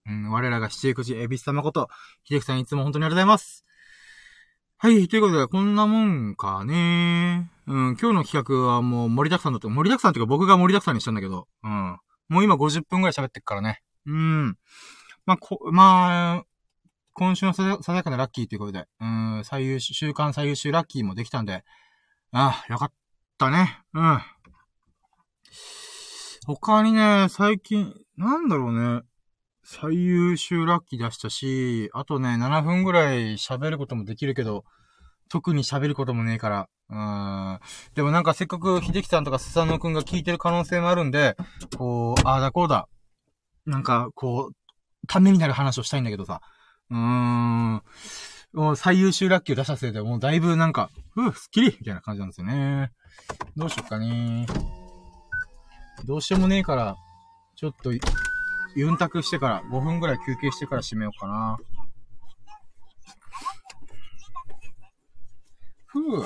[0.07, 1.89] うん、我らが七福寺エビス様こと、
[2.23, 3.66] 秀樹さんいつも本当にありがとうございます。
[4.80, 7.49] はい、ということで、こんなもんかね。
[7.65, 11.97] うん、今日の企画はもう盛りだくさんだって、盛りだくさんっていうか僕が盛りだくさんにしたんだけど、うん。
[12.30, 13.82] もう今50分くらい喋ってっからね。
[14.05, 14.55] うん。
[15.25, 16.43] まあ、こ、まあ、
[17.13, 21.63] 今週のささやかなラッキーということで、うん、最優秀、週間最優秀ラッキーもできたんで、
[22.32, 22.91] ああ、よかっ
[23.39, 23.80] たね。
[23.95, 24.19] うん。
[26.45, 29.01] 他にね、最近、なんだろうね。
[29.70, 34.63] 最優秀ラッキー出したし、あとね、7分ぐらい喋ることもできるけど、
[35.28, 36.70] 特に喋ることもねえから。
[36.89, 37.59] うーん。
[37.93, 41.36] でもなんかせっかく秀樹さんとかスサノくんが聞いてる可能性もあるんで、
[41.78, 42.88] こう、ああだこうだ。
[43.65, 44.55] なんか、こう、
[45.05, 46.39] ためになる話をしたいんだけどさ。
[46.89, 47.82] うーん。
[48.53, 52.93] もう最優秀ラッキーを出したせいで、もうだいぶなんか、ふぅ、スッキリみたいな感じなんですよね。
[53.57, 54.47] どうしよっかね
[56.05, 56.95] どうしようもねえから、
[57.57, 57.91] ちょっと、
[58.78, 61.57] ユンタクしてから、5分ぐらい休憩してから締めようかな。
[65.88, 66.21] ふぅ。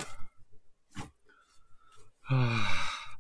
[2.24, 2.58] は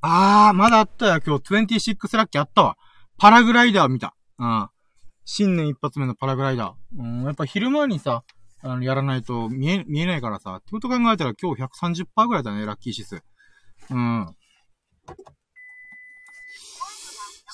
[0.01, 1.21] あ、あー、まだあったよ。
[1.25, 2.77] 今日26ラッキーあったわ。
[3.17, 4.17] パラグライダー見た。
[4.37, 4.69] うん。
[5.23, 7.01] 新年一発目のパラグライダー。
[7.01, 8.25] うん、やっぱ昼間にさ、
[8.63, 10.55] あの、やらないと見え、見えないからさ。
[10.55, 13.23] ってこと考えたら今日130%ぐらいだね、ラッキー指数。
[13.91, 14.35] うん。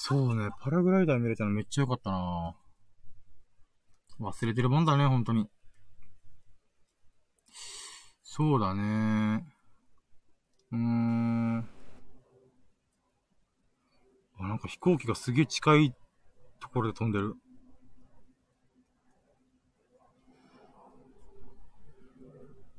[0.09, 2.55] そうね、パラグライダー見れたのめっちゃ良かったな
[4.21, 5.49] 忘れてるもんだね、本当に。
[8.23, 9.45] そうだね。
[10.71, 11.57] うーん。
[14.39, 15.93] あ、なんか飛行機がすげえ近い
[16.61, 17.35] ところで飛んでる。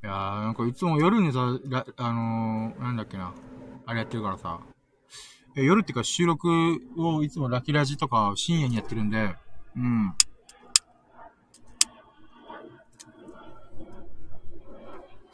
[0.02, 0.14] いやー、
[0.44, 1.40] なんかいつも夜にさ、
[1.98, 3.34] あのー、なんだっけな。
[3.84, 4.60] あれやってるからさ。
[5.62, 6.48] 夜っていうか収録
[6.96, 9.34] をいつもラキラジとか深夜にやってるんで、
[9.76, 10.14] うん。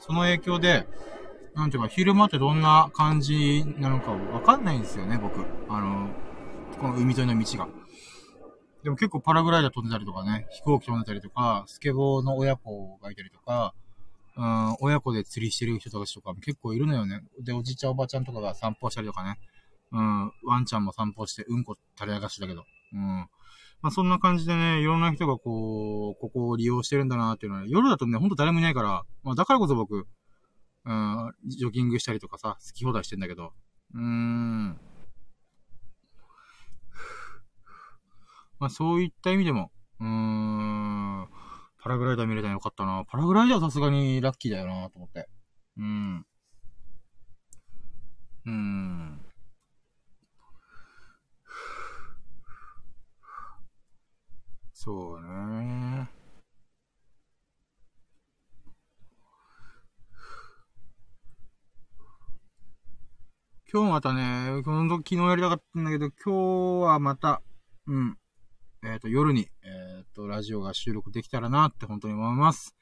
[0.01, 0.87] その影響で、
[1.55, 5.41] なんていうか、昼間ってどんな感じなのかわかんないんですよね、僕。
[5.68, 6.11] あの、
[6.79, 7.68] この海沿いの道が。
[8.83, 13.72] でも結構パラグライダー飛んでたりとかね、飛行機飛んでたりとか、スケボーの親子がいたりとか、
[14.37, 17.22] うん、親子で釣りしてる人たちとかも結構いるのよね。
[17.41, 19.39] で、おじいちゃんおばあちゃんとかが散歩したりとかね。
[19.95, 22.64] うん、ワンちゃんも散歩してうんこ垂れ流しだけど。
[22.92, 23.28] うん。
[23.80, 30.09] まあそんな感じでね、いろんな人がこう、ここを利用してるんだなっていうのは、夜だとね、ほんと誰もいないから、まあだからこそ僕、
[30.84, 33.53] うん、ジョギングしたりとかさ、好き放題してんだけど。
[33.95, 34.80] うーん。
[38.59, 39.70] まあそういった意味でも、
[40.01, 41.28] うーん、
[41.80, 43.05] パラグライダー見れたらよかったな。
[43.07, 45.28] パラグライダーさすがにラッキーだよなと思って。
[45.76, 46.26] うん。
[48.47, 49.24] うーん。
[54.85, 56.11] そうね。
[63.72, 67.41] 今日またね、この昨日やりたかったんだけど、今日はまた、
[67.87, 68.18] うん。
[68.85, 72.76] えっ、ー、と、夜に、えっ、ー、と、ラジオが収録できたらなって本当に思います。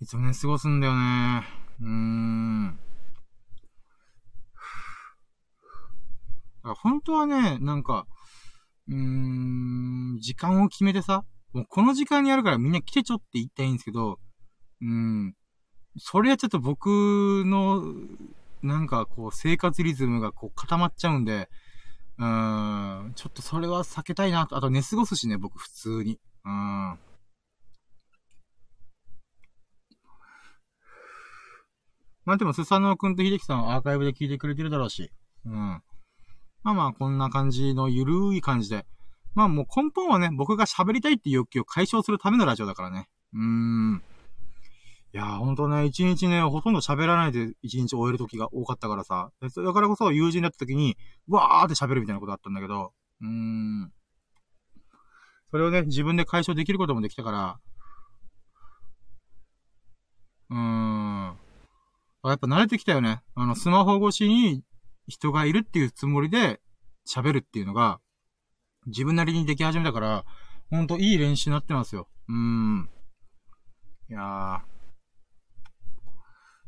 [0.00, 1.44] いつもね、過ごすんだよね。
[1.80, 2.80] うーん。
[6.64, 8.08] 本当はね、なんか、
[8.88, 8.96] うー
[10.16, 14.18] ん、時間を決めてさ、もうこの時間にやるからみんな来てちょって言いたいんですけど、
[14.80, 15.34] うん、
[15.98, 16.86] それはちょっと僕
[17.46, 17.82] の
[18.62, 21.48] なんかこう、生活リズムがこう固まっちゃうんで、
[22.18, 24.56] うん、ちょっとそれは避けたいなと。
[24.56, 26.18] あと寝過ごすしね、僕普通に。
[26.44, 26.98] うん。
[32.24, 35.10] まあでも、スサノオくんと秀樹さんはアーカイブで聞いてくれてるだろうし。
[35.46, 35.82] うん。
[36.62, 38.86] まあまあ、こんな感じのゆるい感じで。
[39.34, 43.08] まあもう根本はね、僕が喋りたいっていう欲求を解消するためのラジオだからね。
[43.34, 44.02] うーん。
[45.14, 49.30] いやー、ほんとね、一日ね、ほとんど喋らないで一日終える時が多かったからさ。
[49.40, 50.96] だからこそ友人だった時に、
[51.28, 52.92] わーって喋るみたいなことあったんだけど、
[53.22, 53.92] うーん。
[55.50, 57.60] それをね、自分で解消できることもできたから、
[60.50, 61.36] うーん。
[62.24, 63.22] やっぱ慣れてきたよね。
[63.34, 64.62] あの、スマホ越しに
[65.08, 66.60] 人がいるっていうつもりで
[67.08, 68.00] 喋るっていうのが、
[68.86, 70.24] 自分なりにでき始めたから、
[70.70, 72.08] ほんといい練習になってますよ。
[72.28, 72.88] うーん。
[74.10, 74.62] いや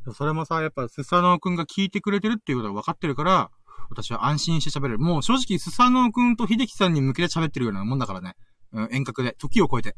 [0.05, 0.13] ー。
[0.13, 3.51] それもさ、やっぱ、スサノオくんが聞いてくれてるっていうことが分かってるから、
[3.89, 4.99] 私は安心して喋れる。
[4.99, 8.35] もう正直、スサノオくんと秀樹さんに向けて喋ってるようなもんだからね。
[8.73, 9.35] うん、遠隔で。
[9.37, 9.95] 時を超えて。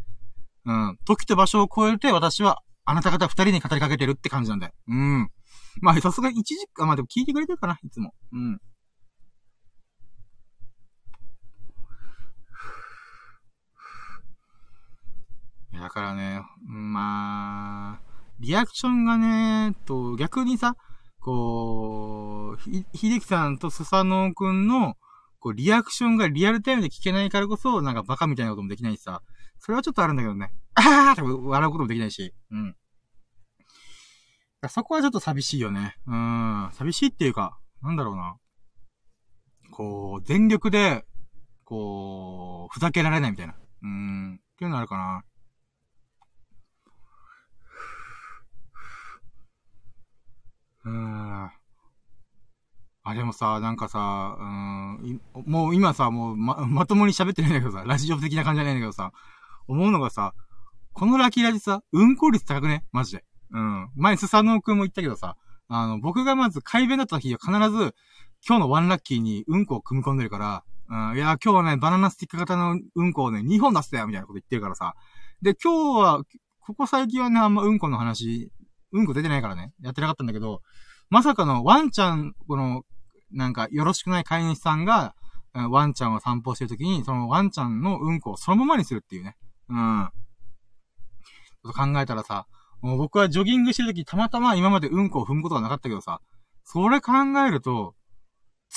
[0.66, 4.74] うん、時と場所を超えて、私は、あなた方二人に語りかけてるって感じなんだよ。
[4.90, 5.30] うん。
[5.82, 8.14] まあ、さすが一時間、まあでも聞いてくれてるかな、いつも。
[8.32, 8.62] うん。
[15.74, 18.02] だからね、まあ、
[18.40, 20.76] リアクションがね、と、逆にさ、
[21.20, 24.96] こう、ひ、秀樹さんとスサノオくんの、
[25.40, 29.22] こう、リアクションがリアルタイムで聞けないからこそ、なんかバカみたいなこともできないしさ。
[29.60, 30.52] それはちょっとあるんだけどね。
[30.76, 32.34] あーって笑うこともできないし。
[32.52, 32.76] うん。
[34.70, 35.96] そこはちょっと寂しいよね。
[36.08, 36.70] うん。
[36.74, 38.38] 寂しいっていうか、なんだろうな。
[39.72, 41.06] こう、全力で、
[41.64, 43.56] こう、ふざけられないみたいな。
[43.84, 44.36] うん。
[44.36, 45.24] っていうのあるかな。
[50.86, 51.52] うん。
[53.06, 59.12] あ、でもさ、なんかさ、うん、もう今さ、もうま、 まともに喋ってないんだけどさ、ラジオ的な感じじゃないんだけどさ、
[59.68, 60.34] 思うのがさ、
[60.94, 62.86] このラキラジさ、運行率高くね？
[62.92, 63.26] マジで。
[63.54, 63.90] うん。
[63.96, 65.38] 前、スサノオくんも言ったけどさ、
[65.68, 67.96] あの、僕がまず改弁だった時は必ず、
[68.46, 74.96] 今日のワンラッキーにうんこを組み込んでるから、うん、いや、今日はね、バナナスティック型のうんこをね、2本出したよみたいなこと言ってるからさ。
[75.42, 76.24] で、今日は、
[76.60, 78.52] ここ最近はね、あんまうんこの話
[78.92, 80.62] うんこ出てないからね、やってなかったんだけど、
[81.10, 82.84] まさかのワンちゃん、この、
[83.32, 85.16] なんか、よろしくない飼い主さんが、
[85.54, 89.36] ワンちゃんを散歩してるときに、そのワンちゃんのうんこをそのままにするっていうね。
[89.70, 90.10] うん。
[91.64, 92.48] ちょっと考えたらさ、
[92.84, 96.20] もう僕はジョギングしてるときたまたま今までうんこを踏むことはなかったけどさ、
[96.66, 97.14] それ考
[97.48, 97.96] えると、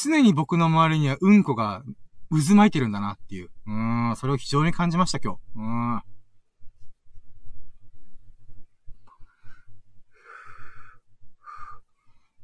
[0.01, 1.83] 常に僕の周りにはうんこが
[2.31, 3.51] 渦巻いてるんだなっていう。
[3.67, 5.39] うん、それを非常に感じました今日。
[5.57, 6.03] うん。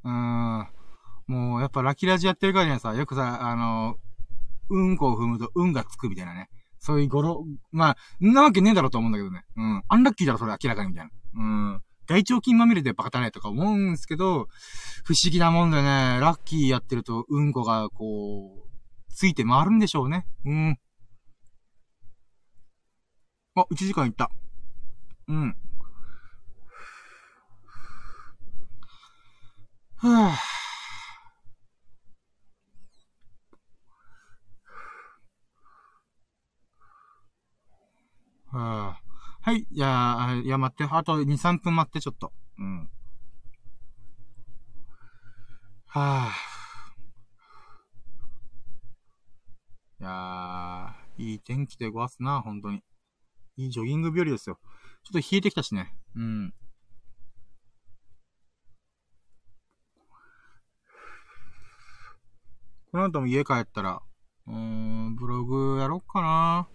[0.04, 0.68] うん。
[1.28, 3.96] もう、やっぱラキラジやってるからにはさ、よくさ、あの、
[4.68, 6.48] うんこを踏むと運がつくみたいなね。
[6.82, 9.44] そういう語呂、まあ、んなわけねえだろうと思うんだけどね。
[9.56, 9.82] うん。
[9.88, 11.10] アンラッキーだろ、それ明らかにみたいな。
[11.34, 11.42] う
[11.76, 11.82] ん。
[12.08, 14.48] 大腸菌まみれでバカだねとか思うんですけど、
[15.04, 20.26] 不思議なもんでね、ラッキーやってると、うんこが、こう、ついて回るんでしょうね。
[20.44, 20.78] うん。
[23.54, 24.28] あ、1時間いった。
[25.28, 25.56] うん。
[29.98, 30.61] はぁ、
[38.52, 39.66] はぁ、はい。
[39.70, 40.84] いやいや、待って。
[40.94, 42.32] あと2、3分待って、ちょっと。
[42.58, 42.90] うん。
[45.86, 46.52] はぁ。
[50.00, 52.82] いや、いい天気でごわすな、本当に。
[53.56, 54.58] いいジョギング日和ですよ。
[55.04, 55.94] ちょっと冷えてきたしね。
[56.14, 56.54] うん。
[62.90, 64.02] この後も家帰ったら、
[64.46, 66.68] うーん、ブログやろっかな。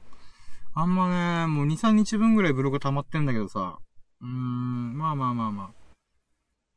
[0.79, 3.79] あんまね、もう2、3日分ぐらいブログ溜まってんだけどさ。
[4.21, 5.69] うーん、まあまあまあまあ。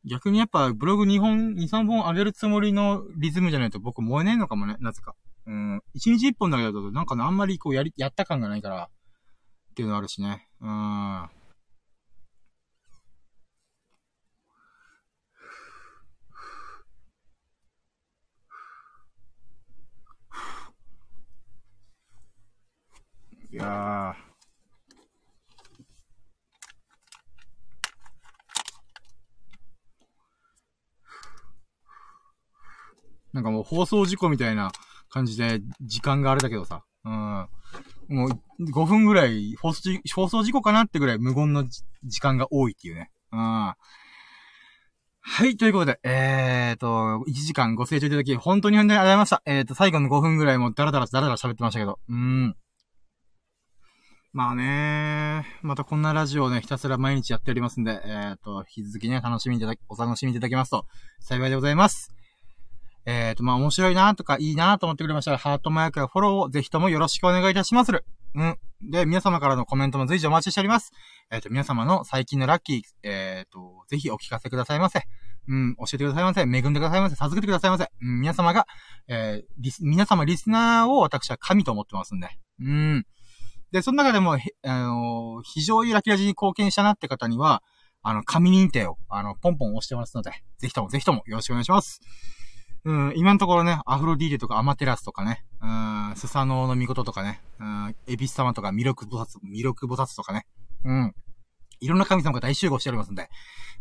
[0.07, 5.15] 逆にやっぱブログ2本、2、3本上げるつもりのリズムじゃないと僕燃えねえのかもね、なぜか。
[5.45, 10.49] うん、1日1本だけだとなんかあんまりこうやり、やった感がないから、っていうのあるしね。
[10.63, 11.29] うん。
[23.61, 24.17] や。
[33.33, 34.73] なんかもう放送事故みたいな
[35.09, 36.85] 感じで時間があれだけどさ。
[37.05, 37.49] うん。
[38.09, 41.65] もう5分ぐらい放送放送事故かなってぐらい無言の
[42.05, 43.11] 時間が多いっていうね。
[43.33, 43.75] うん。
[45.23, 49.43] はい、ということで、えーと、1時間ご清聴いただき、本当に本当にありがとうございました。
[49.45, 52.57] えーと、最後の5分ぐらいもダラダラダラダラ喋ってましたけど、うん。
[54.33, 60.87] まあねまたこんなラジオをね、ひたすら毎日やっておりますんで、えっ、ー、と、引き続きね、楽しみいただき、お楽しみいただきますと、
[61.19, 62.15] 幸いでございます。
[63.07, 68.05] えっ、ー、と、まあ面白いなとかいいなと思ってくれましたら、ハートマークやフォローをぜひともよろしくお願いいたしまする。
[68.37, 68.57] うん。
[68.89, 70.93] で、皆様からのコメントも随時お待ちしております。
[71.33, 75.03] えっ、ー、と、皆様の最近のラッキー、えっ、と、ぜひお聞かせくださいませ。
[75.49, 76.43] うん、教えてくださいませ。
[76.43, 77.17] 恵んでくださいませ。
[77.17, 77.91] 授けてくださいませ。
[78.01, 78.67] うん、皆様が、
[79.09, 82.29] えー、リス、皆様リスナーを私は神と思ってますんで。
[82.61, 83.07] うん。
[83.73, 87.63] で、その中でも、あの非常にラキラジに貢献したなって方には、
[88.03, 92.01] あの、紙認定を、あの、ポンポン押してますので、ぜひともぜひともよろしくお願いします。
[92.85, 100.47] うん、今のところね、アフロディーレとかアマテラスとかね、うん、スサノオノミコトとかね、うん、エビス様とかミロクボサツ、ミロクボサツとかね、
[100.85, 101.15] うん、
[101.81, 103.29] いろんな神様が大集合しておりますんで、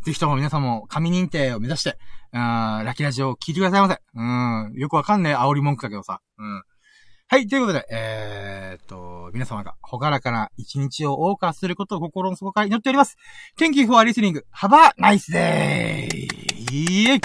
[0.04, 1.96] ぜひとも皆さんも神認定を目指して、
[2.34, 2.40] うん、
[2.84, 4.00] ラキラジオを聞いてくださいませ。
[4.14, 6.62] うん、よくわかんねえ煽り文句だけどさ、うん。
[7.32, 13.16] はい、ということで、えー、っと、皆様がほがらかな一日を謳歌することを心の底から祈っております。
[13.56, 14.42] Thank you for listening.
[14.52, 16.08] Have a nice day!
[16.72, 17.20] イエイ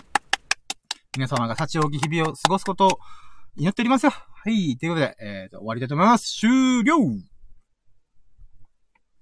[1.18, 3.00] 皆様が立ち置き日々を過ごすことを
[3.56, 4.12] 祈っておりますよ。
[4.12, 6.38] はい、ということで、えー、っと、終わりたいと思います。
[6.40, 6.98] 終了